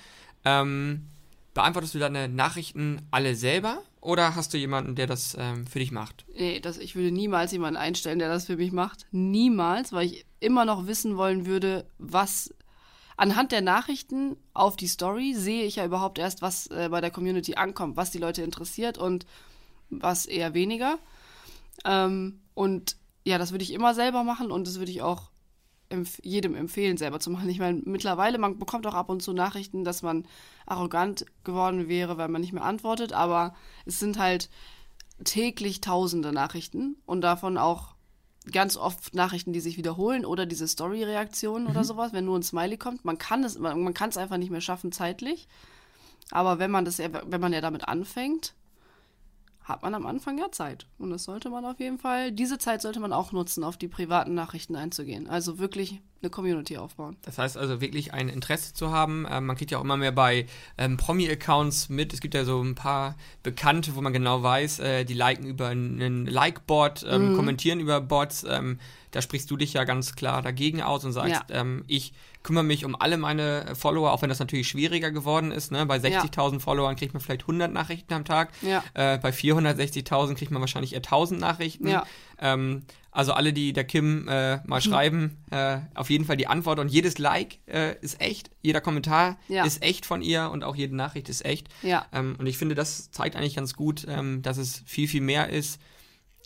Ähm, 0.45 1.07
beantwortest 1.53 1.95
du 1.95 1.99
deine 1.99 2.29
Nachrichten 2.29 3.03
alle 3.11 3.35
selber 3.35 3.83
oder 4.01 4.35
hast 4.35 4.55
du 4.55 4.59
jemanden, 4.59 4.95
der 4.95 5.07
das 5.07 5.37
ähm, 5.39 5.67
für 5.67 5.79
dich 5.79 5.93
macht? 5.93 6.25
Nee, 6.35 6.61
das, 6.61 6.79
ich 6.79 6.95
würde 6.95 7.11
niemals 7.11 7.53
jemanden 7.53 7.77
einstellen, 7.77 8.19
der 8.19 8.29
das 8.29 8.47
für 8.47 8.57
mich 8.57 8.73
macht. 8.73 9.07
Niemals, 9.11 9.93
weil 9.93 10.07
ich 10.07 10.27
immer 10.41 10.65
noch 10.65 10.87
wissen 10.87 11.17
wollen 11.17 11.47
würde, 11.47 11.87
was 11.99 12.55
anhand 13.17 13.53
der 13.53 13.61
Nachrichten 13.61 14.37
auf 14.55 14.77
die 14.77 14.87
Story 14.87 15.35
sehe 15.35 15.65
ich 15.65 15.77
ja 15.77 15.85
überhaupt 15.85 16.19
erst, 16.19 16.41
was 16.41 16.69
äh, 16.69 16.89
bei 16.91 17.01
der 17.01 17.11
Community 17.11 17.57
ankommt, 17.57 17.97
was 17.97 18.11
die 18.11 18.19
Leute 18.19 18.43
interessiert 18.43 18.97
und 18.97 19.27
was 19.91 20.27
eher 20.27 20.55
weniger. 20.55 20.99
Ähm, 21.85 22.41
und 22.55 22.97
ja, 23.25 23.39
das 23.39 23.51
würde 23.51 23.65
ich 23.65 23.73
immer 23.73 23.95
selber 23.95 24.25
machen 24.25 24.51
und 24.51 24.67
das 24.67 24.79
würde 24.79 24.93
ich 24.93 25.03
auch 25.03 25.31
empf 25.91 26.19
jedem 26.23 26.55
empfehlen, 26.55 26.97
selber 26.97 27.21
zu 27.21 27.31
machen. 27.31 27.49
Ich 27.49 27.59
meine, 27.59 27.83
mittlerweile, 27.85 28.39
man 28.39 28.59
bekommt 28.59 28.87
auch 28.87 28.95
ab 28.95 29.09
und 29.09 29.23
zu 29.23 29.33
Nachrichten, 29.33 29.85
dass 29.85 30.03
man 30.03 30.27
arrogant 30.67 31.25
geworden 31.45 31.89
wäre, 31.89 32.19
weil 32.19 32.29
man 32.29 32.41
nicht 32.41 32.53
mehr 32.53 32.65
antwortet, 32.65 33.13
aber 33.13 33.55
es 33.87 33.99
sind 33.99 34.19
halt 34.19 34.51
täglich 35.25 35.81
tausende 35.81 36.33
Nachrichten 36.33 36.97
und 37.07 37.23
davon 37.23 37.59
auch 37.59 37.95
ganz 38.53 38.77
oft 38.77 39.15
Nachrichten, 39.15 39.53
die 39.53 39.61
sich 39.61 39.77
wiederholen 39.77 40.25
oder 40.25 40.47
diese 40.47 40.69
Story-Reaktionen 40.69 41.65
mhm. 41.65 41.71
oder 41.71 41.85
sowas, 41.85 42.13
wenn 42.13 42.25
nur 42.25 42.39
ein 42.39 42.43
Smiley 42.43 42.77
kommt. 42.77 43.05
Man 43.05 43.19
kann 43.19 43.45
es, 43.45 43.59
man, 43.59 43.83
man 43.83 43.95
kann 43.95 44.11
es 44.11 44.17
einfach 44.17 44.37
nicht 44.37 44.51
mehr 44.51 44.61
schaffen 44.61 44.93
zeitlich. 44.93 45.49
Aber 46.31 46.59
wenn 46.59 46.71
man 46.71 46.85
das, 46.85 46.99
wenn 46.99 47.41
man 47.41 47.53
ja 47.53 47.61
damit 47.61 47.89
anfängt, 47.89 48.55
hat 49.69 49.83
man 49.83 49.95
am 49.95 50.07
Anfang 50.07 50.39
ja 50.39 50.51
Zeit. 50.51 50.87
Und 50.99 51.11
das 51.11 51.25
sollte 51.25 51.51
man 51.51 51.65
auf 51.65 51.79
jeden 51.79 51.99
Fall, 51.99 52.33
diese 52.33 52.59
Zeit 52.59 52.81
sollte 52.81 53.01
man 53.01 53.13
auch 53.13 53.33
nutzen, 53.33 53.63
auf 53.65 53.77
die 53.77 53.89
privaten 53.89 54.35
Nachrichten 54.35 54.75
einzugehen. 54.77 55.29
Also 55.29 55.59
wirklich 55.59 56.01
eine 56.21 56.31
Community 56.31 56.77
aufbauen. 56.77 57.17
Das 57.23 57.39
heißt 57.39 57.57
also 57.57 57.81
wirklich 57.81 58.13
ein 58.13 58.29
Interesse 58.29 58.75
zu 58.75 58.91
haben. 58.91 59.27
Ähm, 59.31 59.47
man 59.47 59.57
kriegt 59.57 59.71
ja 59.71 59.79
auch 59.79 59.85
immer 59.85 59.97
mehr 59.97 60.13
bei 60.13 60.47
ähm, 60.77 60.97
Promi-Accounts 60.97 61.89
mit. 61.89 62.13
Es 62.13 62.21
gibt 62.21 62.35
ja 62.35 62.45
so 62.45 62.61
ein 62.61 62.75
paar 62.75 63.17
Bekannte, 63.43 63.95
wo 63.95 64.01
man 64.01 64.13
genau 64.13 64.43
weiß, 64.43 64.81
äh, 64.81 65.05
die 65.05 65.15
liken 65.15 65.47
über 65.47 65.69
einen 65.69 66.27
Like-Bot, 66.27 67.07
ähm, 67.09 67.33
mhm. 67.33 67.37
kommentieren 67.37 67.81
über 67.81 68.01
Bots. 68.01 68.45
Ähm, 68.49 68.79
da 69.11 69.23
sprichst 69.23 69.51
du 69.51 69.57
dich 69.57 69.73
ja 69.73 69.85
ganz 69.85 70.15
klar 70.17 70.43
dagegen 70.43 70.83
aus 70.83 71.05
und 71.05 71.13
sagst, 71.13 71.45
ja. 71.49 71.61
Ähm, 71.61 71.85
ich 71.87 72.13
kümmere 72.43 72.65
mich 72.65 72.85
um 72.85 72.97
alle 72.99 73.17
meine 73.17 73.75
Follower, 73.75 74.13
auch 74.13 74.23
wenn 74.23 74.29
das 74.29 74.39
natürlich 74.39 74.69
schwieriger 74.69 75.11
geworden 75.11 75.51
ist. 75.51 75.73
Ne? 75.73 75.85
Bei 75.87 75.97
60.000 75.97 76.53
ja. 76.53 76.59
Followern 76.59 76.97
kriegt 76.97 77.15
man 77.15 77.21
vielleicht 77.21 77.43
100 77.43 77.73
Nachrichten 77.73 78.13
am 78.15 78.25
Tag. 78.25 78.53
Ja. 78.63 78.83
Äh, 78.95 79.19
bei 79.19 79.31
460.000 79.31 80.35
kriegt 80.35 80.51
man 80.51 80.61
wahrscheinlich 80.61 80.93
eher 80.93 80.99
1000 80.99 81.41
Nachrichten. 81.41 81.89
Ja. 81.89 82.07
Ähm, 82.41 82.83
also 83.11 83.33
alle, 83.33 83.53
die 83.53 83.73
der 83.73 83.85
Kim 83.85 84.29
äh, 84.29 84.59
mal 84.65 84.81
hm. 84.81 84.91
schreiben, 84.91 85.45
äh, 85.51 85.79
auf 85.95 86.09
jeden 86.09 86.25
Fall 86.25 86.37
die 86.37 86.47
Antwort 86.47 86.79
und 86.79 86.89
jedes 86.89 87.19
Like 87.19 87.59
äh, 87.67 87.97
ist 88.01 88.21
echt, 88.21 88.51
jeder 88.63 88.81
Kommentar 88.81 89.39
ja. 89.49 89.65
ist 89.65 89.83
echt 89.83 90.07
von 90.07 90.23
ihr 90.23 90.51
und 90.51 90.63
auch 90.63 90.77
jede 90.77 90.95
Nachricht 90.95 91.29
ist 91.29 91.45
echt. 91.45 91.69
Ja. 91.83 92.07
Ähm, 92.13 92.37
und 92.39 92.47
ich 92.47 92.59
finde, 92.59 92.77
das 92.77 93.11
zeigt 93.11 93.35
eigentlich 93.35 93.57
ganz 93.57 93.75
gut, 93.75 94.07
ähm, 94.09 94.43
dass 94.43 94.57
es 94.57 94.85
viel, 94.87 95.09
viel 95.09 95.23
mehr 95.23 95.49
ist, 95.49 95.81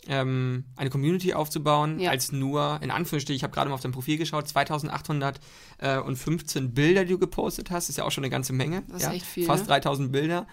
ähm, 0.07 0.65
eine 0.75 0.89
Community 0.89 1.33
aufzubauen, 1.33 1.99
ja. 1.99 2.09
als 2.09 2.31
nur, 2.31 2.79
in 2.81 2.89
Anführungsstrichen, 2.91 3.37
ich 3.37 3.43
habe 3.43 3.53
gerade 3.53 3.69
mal 3.69 3.75
auf 3.75 3.81
dein 3.81 3.91
Profil 3.91 4.17
geschaut, 4.17 4.47
2815 4.47 6.73
Bilder, 6.73 7.05
die 7.05 7.13
du 7.13 7.19
gepostet 7.19 7.69
hast, 7.71 7.89
ist 7.89 7.97
ja 7.97 8.03
auch 8.03 8.11
schon 8.11 8.23
eine 8.23 8.31
ganze 8.31 8.53
Menge. 8.53 8.83
Das 8.89 9.03
ist 9.03 9.09
echt 9.09 9.25
viel. 9.25 9.45
Fast 9.45 9.67
3000 9.67 10.11
Bilder. 10.11 10.47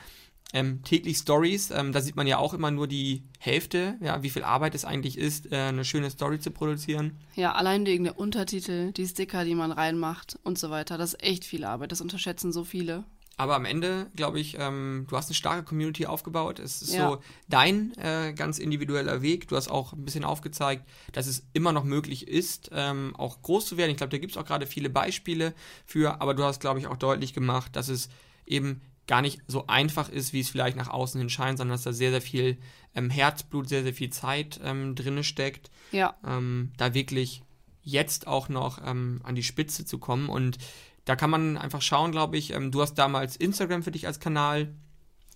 Ähm, 0.53 0.83
täglich 0.83 1.19
Stories, 1.19 1.71
ähm, 1.71 1.93
da 1.93 2.01
sieht 2.01 2.17
man 2.17 2.27
ja 2.27 2.39
auch 2.39 2.55
immer 2.55 2.73
nur 2.73 2.89
die 2.89 3.23
Hälfte, 3.39 3.97
ja, 4.01 4.23
wie 4.23 4.31
viel 4.31 4.43
Arbeit 4.43 4.75
es 4.75 4.85
eigentlich 4.85 5.17
ist, 5.17 5.53
äh, 5.53 5.57
eine 5.57 5.85
schöne 5.85 6.11
Story 6.11 6.41
zu 6.41 6.51
produzieren. 6.51 7.19
Ja, 7.37 7.53
allein 7.53 7.87
wegen 7.87 8.05
der 8.05 8.19
Untertitel, 8.19 8.93
die 8.93 9.07
Sticker, 9.07 9.45
die 9.45 9.55
man 9.55 9.71
reinmacht 9.71 10.39
und 10.43 10.59
so 10.59 10.71
weiter, 10.71 10.99
das 10.99 11.15
ist 11.15 11.23
echt 11.23 11.45
viel 11.45 11.65
Arbeit, 11.65 11.93
das 11.93 12.01
unterschätzen 12.01 12.53
so 12.53 12.65
viele. 12.65 13.05
Aber 13.41 13.55
am 13.55 13.65
Ende, 13.65 14.11
glaube 14.17 14.39
ich, 14.39 14.59
ähm, 14.59 15.07
du 15.09 15.17
hast 15.17 15.29
eine 15.29 15.35
starke 15.35 15.63
Community 15.63 16.05
aufgebaut. 16.05 16.59
Es 16.59 16.83
ist 16.83 16.93
ja. 16.93 17.09
so 17.09 17.23
dein 17.49 17.97
äh, 17.97 18.35
ganz 18.35 18.59
individueller 18.59 19.23
Weg. 19.23 19.49
Du 19.49 19.57
hast 19.57 19.71
auch 19.71 19.95
ein 19.95 20.05
bisschen 20.05 20.25
aufgezeigt, 20.25 20.87
dass 21.13 21.27
es 21.27 21.47
immer 21.55 21.73
noch 21.73 21.85
möglich 21.85 22.29
ist, 22.29 22.69
ähm, 22.75 23.17
auch 23.17 23.41
groß 23.41 23.65
zu 23.65 23.79
werden. 23.79 23.93
Ich 23.93 23.97
glaube, 23.97 24.11
da 24.11 24.19
gibt 24.19 24.33
es 24.33 24.37
auch 24.37 24.45
gerade 24.45 24.67
viele 24.67 24.91
Beispiele 24.91 25.55
für. 25.87 26.21
Aber 26.21 26.35
du 26.35 26.45
hast, 26.45 26.61
glaube 26.61 26.81
ich, 26.81 26.87
auch 26.87 26.99
deutlich 26.99 27.33
gemacht, 27.33 27.77
dass 27.77 27.89
es 27.89 28.11
eben 28.45 28.83
gar 29.11 29.23
nicht 29.23 29.41
so 29.49 29.67
einfach 29.67 30.09
ist, 30.09 30.33
wie 30.33 30.39
es 30.39 30.51
vielleicht 30.51 30.77
nach 30.77 30.87
außen 30.87 31.19
hin 31.19 31.29
scheint, 31.29 31.59
sondern 31.59 31.75
dass 31.75 31.83
da 31.83 31.93
sehr, 31.93 32.13
sehr 32.13 32.23
viel 32.23 32.59
ähm, 32.95 33.11
Herzblut, 33.11 33.69
sehr, 33.69 33.83
sehr 33.83 33.93
viel 33.93 34.11
Zeit 34.11 34.61
ähm, 34.63 34.95
drin 34.95 35.25
steckt. 35.25 35.69
Ja. 35.91 36.15
Ähm, 36.25 36.71
da 36.77 36.95
wirklich 36.95 37.43
jetzt 37.83 38.29
auch 38.29 38.49
noch 38.49 38.79
ähm, 38.87 39.21
an 39.25 39.35
die 39.35 39.43
Spitze 39.43 39.85
zu 39.85 39.99
kommen. 39.99 40.29
Und 40.29 40.59
da 41.07 41.17
kann 41.17 41.29
man 41.29 41.59
einfach 41.59 41.83
schauen, 41.83 42.13
glaube 42.13 42.39
ich. 42.39 42.53
Ähm, 42.53 42.71
du 42.71 42.83
hast 42.83 42.95
damals 42.95 43.35
Instagram 43.35 43.83
für 43.83 43.91
dich 43.91 44.07
als 44.07 44.21
Kanal 44.21 44.73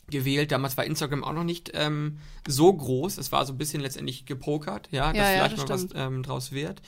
gewählt. 0.09 0.53
Damals 0.53 0.77
war 0.77 0.85
Instagram 0.85 1.25
auch 1.25 1.33
noch 1.33 1.43
nicht 1.43 1.73
ähm, 1.75 2.19
so 2.47 2.73
groß. 2.73 3.19
Es 3.19 3.33
war 3.33 3.45
so 3.45 3.55
ein 3.55 3.59
bisschen 3.59 3.81
letztendlich 3.81 4.25
gepokert, 4.25 4.89
ja, 4.93 5.09
dass 5.13 5.17
ja, 5.17 5.25
vielleicht 5.25 5.59
ja, 5.59 5.65
das 5.65 5.83
mal 5.83 5.91
was 5.91 6.07
ähm, 6.07 6.23
draus 6.23 6.53
wird. 6.53 6.81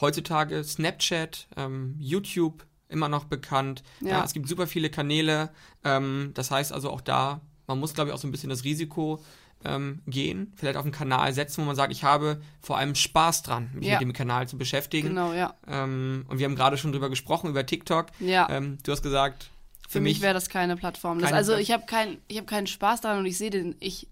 Heutzutage 0.00 0.64
Snapchat, 0.64 1.48
ähm, 1.58 1.96
YouTube, 1.98 2.64
immer 2.92 3.08
noch 3.08 3.24
bekannt. 3.24 3.82
Ja. 4.00 4.08
ja. 4.08 4.24
es 4.24 4.32
gibt 4.32 4.48
super 4.48 4.66
viele 4.66 4.90
Kanäle. 4.90 5.50
Ähm, 5.84 6.30
das 6.34 6.50
heißt 6.50 6.72
also 6.72 6.90
auch 6.90 7.00
da, 7.00 7.40
man 7.66 7.78
muss, 7.78 7.94
glaube 7.94 8.10
ich, 8.10 8.14
auch 8.14 8.18
so 8.18 8.28
ein 8.28 8.32
bisschen 8.32 8.50
das 8.50 8.64
Risiko 8.64 9.22
ähm, 9.64 10.00
gehen, 10.06 10.52
vielleicht 10.56 10.76
auf 10.76 10.84
einen 10.84 10.92
Kanal 10.92 11.32
setzen, 11.32 11.62
wo 11.62 11.66
man 11.66 11.76
sagt, 11.76 11.92
ich 11.92 12.04
habe 12.04 12.40
vor 12.60 12.78
allem 12.78 12.94
Spaß 12.94 13.42
dran, 13.42 13.70
mich 13.74 13.86
ja. 13.86 13.94
mit 13.94 14.02
dem 14.02 14.12
Kanal 14.12 14.48
zu 14.48 14.58
beschäftigen. 14.58 15.08
Genau, 15.08 15.32
ja. 15.32 15.54
Ähm, 15.66 16.26
und 16.28 16.38
wir 16.38 16.46
haben 16.46 16.56
gerade 16.56 16.76
schon 16.78 16.92
drüber 16.92 17.10
gesprochen, 17.10 17.50
über 17.50 17.64
TikTok. 17.64 18.06
Ja. 18.18 18.48
Ähm, 18.50 18.78
du 18.82 18.92
hast 18.92 19.02
gesagt, 19.02 19.50
für, 19.82 19.98
für 19.98 20.00
mich, 20.00 20.16
mich 20.16 20.22
wäre 20.22 20.34
das 20.34 20.48
keine 20.48 20.76
Plattform. 20.76 21.18
Das, 21.18 21.28
keine 21.28 21.36
also 21.36 21.54
ich 21.54 21.70
habe 21.70 21.84
kein, 21.86 22.18
hab 22.32 22.46
keinen 22.46 22.66
Spaß 22.66 23.02
daran 23.02 23.18
und 23.18 23.26
ich 23.26 23.38
sehe 23.38 23.50
den, 23.50 23.76
ich 23.78 24.08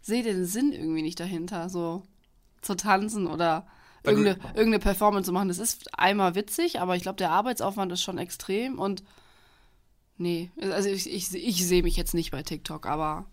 sehe 0.00 0.22
den 0.22 0.44
Sinn 0.44 0.72
irgendwie 0.72 1.02
nicht 1.02 1.20
dahinter, 1.20 1.68
so 1.68 2.02
zu 2.62 2.74
tanzen 2.74 3.26
oder 3.26 3.66
irgendeine, 4.04 4.38
irgendeine 4.54 4.78
Performance 4.78 5.26
zu 5.26 5.32
machen. 5.32 5.48
Das 5.48 5.58
ist 5.58 5.98
einmal 5.98 6.34
witzig, 6.34 6.80
aber 6.80 6.96
ich 6.96 7.02
glaube, 7.02 7.16
der 7.16 7.30
Arbeitsaufwand 7.30 7.90
ist 7.92 8.02
schon 8.02 8.18
extrem 8.18 8.78
und 8.78 9.02
nee, 10.16 10.50
also 10.60 10.88
ich, 10.88 11.12
ich, 11.12 11.34
ich 11.34 11.66
sehe 11.66 11.82
mich 11.82 11.96
jetzt 11.96 12.14
nicht 12.14 12.30
bei 12.30 12.42
TikTok, 12.42 12.86
aber 12.86 13.26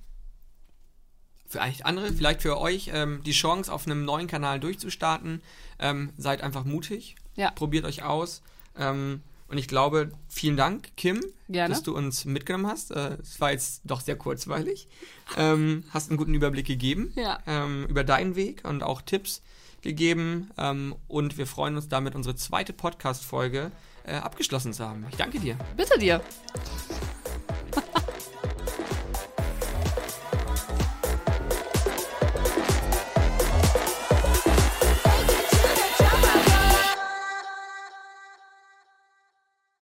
für 1.52 1.62
eigentlich 1.62 1.86
andere, 1.86 2.14
vielleicht 2.14 2.42
für 2.42 2.60
euch, 2.60 2.92
ähm, 2.94 3.22
die 3.26 3.34
Chance 3.34 3.72
auf 3.72 3.86
einem 3.86 4.06
neuen 4.06 4.28
Kanal 4.28 4.62
durchzustarten. 4.62 5.42
Ähm, 5.80 6.14
seid 6.18 6.42
einfach 6.42 6.64
mutig, 6.64 7.16
ja. 7.36 7.52
probiert 7.52 7.84
euch 7.84 8.04
aus. 8.04 8.42
Ähm, 8.78 9.22
und 9.50 9.58
ich 9.58 9.68
glaube, 9.68 10.14
vielen 10.30 10.56
Dank, 10.56 10.96
Kim, 10.96 11.20
Gerne. 11.50 11.74
dass 11.74 11.84
du 11.84 11.94
uns 11.94 12.24
mitgenommen 12.24 12.68
hast. 12.68 12.92
Äh, 12.92 13.18
es 13.22 13.42
war 13.42 13.52
jetzt 13.52 13.82
doch 13.84 14.00
sehr 14.00 14.16
kurzweilig. 14.16 14.88
Ähm, 15.36 15.84
hast 15.90 16.10
einen 16.10 16.18
guten 16.18 16.34
Überblick 16.34 16.68
gegeben 16.68 17.12
ja. 17.16 17.40
ähm, 17.46 17.86
über 17.90 18.06
deinen 18.06 18.36
Weg 18.36 18.64
und 18.64 18.82
auch 18.82 19.02
Tipps 19.02 19.42
gegeben. 19.82 20.52
Ähm, 20.58 20.96
und 21.08 21.38
wir 21.38 21.48
freuen 21.48 21.76
uns 21.76 21.88
damit, 21.88 22.16
unsere 22.16 22.36
zweite 22.36 22.74
Podcast-Folge 22.74 23.72
äh, 24.06 24.16
abgeschlossen 24.16 24.74
zu 24.74 24.88
haben. 24.88 25.06
Ich 25.10 25.18
danke 25.18 25.40
dir. 25.40 25.58
Bitte 25.76 25.98
dir. 26.00 26.22